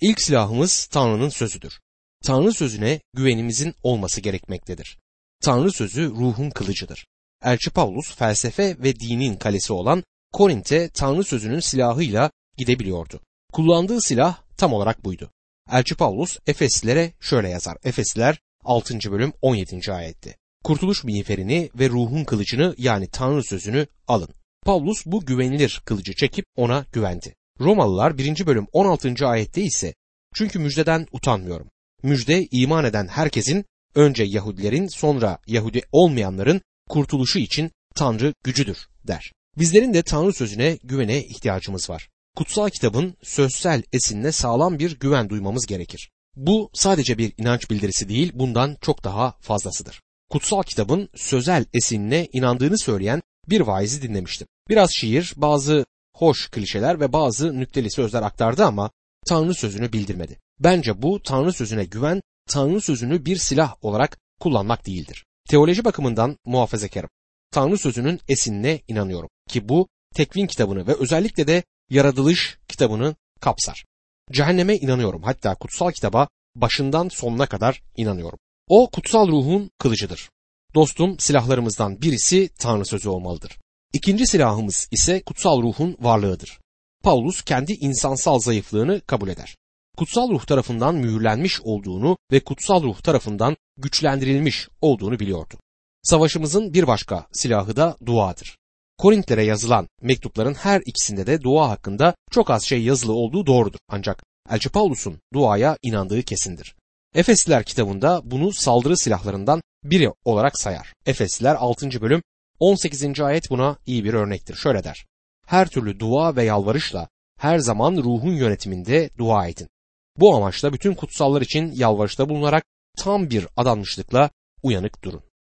İlk 0.00 0.20
silahımız 0.20 0.86
Tanrı'nın 0.86 1.28
sözüdür. 1.28 1.80
Tanrı 2.24 2.52
sözüne 2.52 3.00
güvenimizin 3.14 3.74
olması 3.82 4.20
gerekmektedir. 4.20 4.98
Tanrı 5.44 5.72
sözü 5.72 6.10
ruhun 6.10 6.50
kılıcıdır. 6.50 7.06
Elçi 7.44 7.70
Pavlus 7.70 8.14
felsefe 8.16 8.76
ve 8.78 8.96
dinin 8.96 9.36
kalesi 9.36 9.72
olan 9.72 10.04
Korint'e 10.32 10.88
Tanrı 10.88 11.24
sözünün 11.24 11.60
silahıyla 11.60 12.30
gidebiliyordu. 12.56 13.20
Kullandığı 13.52 14.00
silah 14.00 14.42
tam 14.56 14.72
olarak 14.72 15.04
buydu. 15.04 15.30
Elçi 15.70 15.94
Pavlus 15.94 16.38
Efeslilere 16.46 17.12
şöyle 17.20 17.48
yazar. 17.48 17.76
Efesliler 17.84 18.38
6. 18.64 18.98
bölüm 19.12 19.32
17. 19.42 19.92
ayette. 19.92 20.36
Kurtuluş 20.64 21.04
miğferini 21.04 21.70
ve 21.74 21.88
ruhun 21.88 22.24
kılıcını 22.24 22.74
yani 22.78 23.06
Tanrı 23.06 23.44
sözünü 23.44 23.86
alın. 24.08 24.28
Pavlus 24.64 25.06
bu 25.06 25.26
güvenilir 25.26 25.82
kılıcı 25.84 26.14
çekip 26.14 26.44
ona 26.56 26.86
güvendi. 26.92 27.34
Romalılar 27.60 28.18
1. 28.18 28.46
bölüm 28.46 28.66
16. 28.72 29.26
ayette 29.26 29.62
ise 29.62 29.94
çünkü 30.34 30.58
müjdeden 30.58 31.06
utanmıyorum. 31.12 31.68
Müjde 32.02 32.46
iman 32.50 32.84
eden 32.84 33.06
herkesin 33.06 33.64
önce 33.94 34.24
Yahudilerin 34.24 34.86
sonra 34.86 35.38
Yahudi 35.46 35.82
olmayanların 35.92 36.60
kurtuluşu 36.88 37.38
için 37.38 37.70
Tanrı 37.94 38.34
gücüdür 38.44 38.88
der. 39.06 39.32
Bizlerin 39.58 39.94
de 39.94 40.02
Tanrı 40.02 40.32
sözüne 40.32 40.78
güvene 40.84 41.24
ihtiyacımız 41.24 41.90
var. 41.90 42.08
Kutsal 42.36 42.68
kitabın 42.68 43.16
sözsel 43.22 43.82
esinine 43.92 44.32
sağlam 44.32 44.78
bir 44.78 44.98
güven 44.98 45.28
duymamız 45.28 45.66
gerekir. 45.66 46.10
Bu 46.36 46.70
sadece 46.74 47.18
bir 47.18 47.32
inanç 47.38 47.70
bildirisi 47.70 48.08
değil, 48.08 48.32
bundan 48.34 48.76
çok 48.80 49.04
daha 49.04 49.36
fazlasıdır. 49.40 50.00
Kutsal 50.32 50.62
kitabın 50.62 51.08
sözel 51.14 51.64
esinine 51.72 52.28
inandığını 52.32 52.78
söyleyen 52.78 53.22
bir 53.48 53.60
vaizi 53.60 54.02
dinlemiştim. 54.02 54.48
Biraz 54.68 54.90
şiir, 54.92 55.32
bazı 55.36 55.86
hoş 56.14 56.50
klişeler 56.50 57.00
ve 57.00 57.12
bazı 57.12 57.60
nükteli 57.60 57.90
sözler 57.90 58.22
aktardı 58.22 58.64
ama 58.64 58.90
Tanrı 59.26 59.54
sözünü 59.54 59.92
bildirmedi. 59.92 60.38
Bence 60.60 61.02
bu 61.02 61.22
Tanrı 61.22 61.52
sözüne 61.52 61.84
güven, 61.84 62.20
Tanrı 62.48 62.80
sözünü 62.80 63.24
bir 63.24 63.36
silah 63.36 63.74
olarak 63.84 64.18
kullanmak 64.40 64.86
değildir. 64.86 65.24
Teoloji 65.48 65.84
bakımından 65.84 66.36
muhafazakarım. 66.44 67.10
Tanrı 67.50 67.78
sözünün 67.78 68.20
esinine 68.28 68.80
inanıyorum 68.88 69.28
ki 69.48 69.68
bu 69.68 69.88
tekvin 70.14 70.46
kitabını 70.46 70.86
ve 70.86 70.94
özellikle 70.94 71.46
de 71.46 71.62
yaratılış 71.90 72.58
kitabını 72.68 73.14
kapsar. 73.40 73.84
Cehenneme 74.30 74.76
inanıyorum 74.76 75.22
hatta 75.22 75.54
kutsal 75.54 75.90
kitaba 75.90 76.28
başından 76.54 77.08
sonuna 77.08 77.46
kadar 77.46 77.82
inanıyorum. 77.96 78.38
O 78.68 78.90
kutsal 78.90 79.28
ruhun 79.28 79.70
kılıcıdır. 79.78 80.30
Dostum 80.74 81.18
silahlarımızdan 81.18 82.02
birisi 82.02 82.50
Tanrı 82.58 82.84
sözü 82.84 83.08
olmalıdır. 83.08 83.58
İkinci 83.92 84.26
silahımız 84.26 84.88
ise 84.90 85.22
kutsal 85.22 85.62
ruhun 85.62 85.96
varlığıdır. 86.00 86.60
Paulus 87.02 87.42
kendi 87.42 87.72
insansal 87.72 88.38
zayıflığını 88.38 89.00
kabul 89.00 89.28
eder. 89.28 89.56
Kutsal 89.96 90.30
ruh 90.30 90.44
tarafından 90.44 90.94
mühürlenmiş 90.94 91.60
olduğunu 91.60 92.16
ve 92.32 92.40
kutsal 92.40 92.82
ruh 92.82 93.00
tarafından 93.00 93.56
güçlendirilmiş 93.76 94.68
olduğunu 94.80 95.18
biliyordu. 95.20 95.54
Savaşımızın 96.02 96.74
bir 96.74 96.86
başka 96.86 97.26
silahı 97.32 97.76
da 97.76 97.96
duadır. 98.06 98.56
Korintlere 98.98 99.44
yazılan 99.44 99.88
mektupların 100.02 100.54
her 100.54 100.82
ikisinde 100.86 101.26
de 101.26 101.42
dua 101.42 101.70
hakkında 101.70 102.14
çok 102.30 102.50
az 102.50 102.64
şey 102.64 102.82
yazılı 102.82 103.12
olduğu 103.12 103.46
doğrudur. 103.46 103.78
Ancak 103.88 104.22
Elçi 104.50 104.68
Paulus'un 104.68 105.20
duaya 105.34 105.78
inandığı 105.82 106.22
kesindir. 106.22 106.74
Efesliler 107.14 107.64
kitabında 107.64 108.22
bunu 108.24 108.52
saldırı 108.52 108.96
silahlarından 108.96 109.62
biri 109.84 110.10
olarak 110.24 110.58
sayar. 110.58 110.92
Efesliler 111.06 111.54
6. 111.54 112.00
bölüm 112.00 112.22
18. 112.58 113.20
ayet 113.20 113.50
buna 113.50 113.76
iyi 113.86 114.04
bir 114.04 114.14
örnektir. 114.14 114.54
Şöyle 114.54 114.84
der. 114.84 115.06
Her 115.46 115.68
türlü 115.68 116.00
dua 116.00 116.36
ve 116.36 116.44
yalvarışla 116.44 117.08
her 117.38 117.58
zaman 117.58 117.96
ruhun 117.96 118.32
yönetiminde 118.32 119.10
dua 119.18 119.48
edin. 119.48 119.68
Bu 120.16 120.36
amaçla 120.36 120.72
bütün 120.72 120.94
kutsallar 120.94 121.42
için 121.42 121.72
yalvarışta 121.72 122.28
bulunarak 122.28 122.64
tam 122.96 123.30
bir 123.30 123.46
adanmışlıkla 123.56 124.30
uyanık 124.62 125.04
durun. 125.04 125.22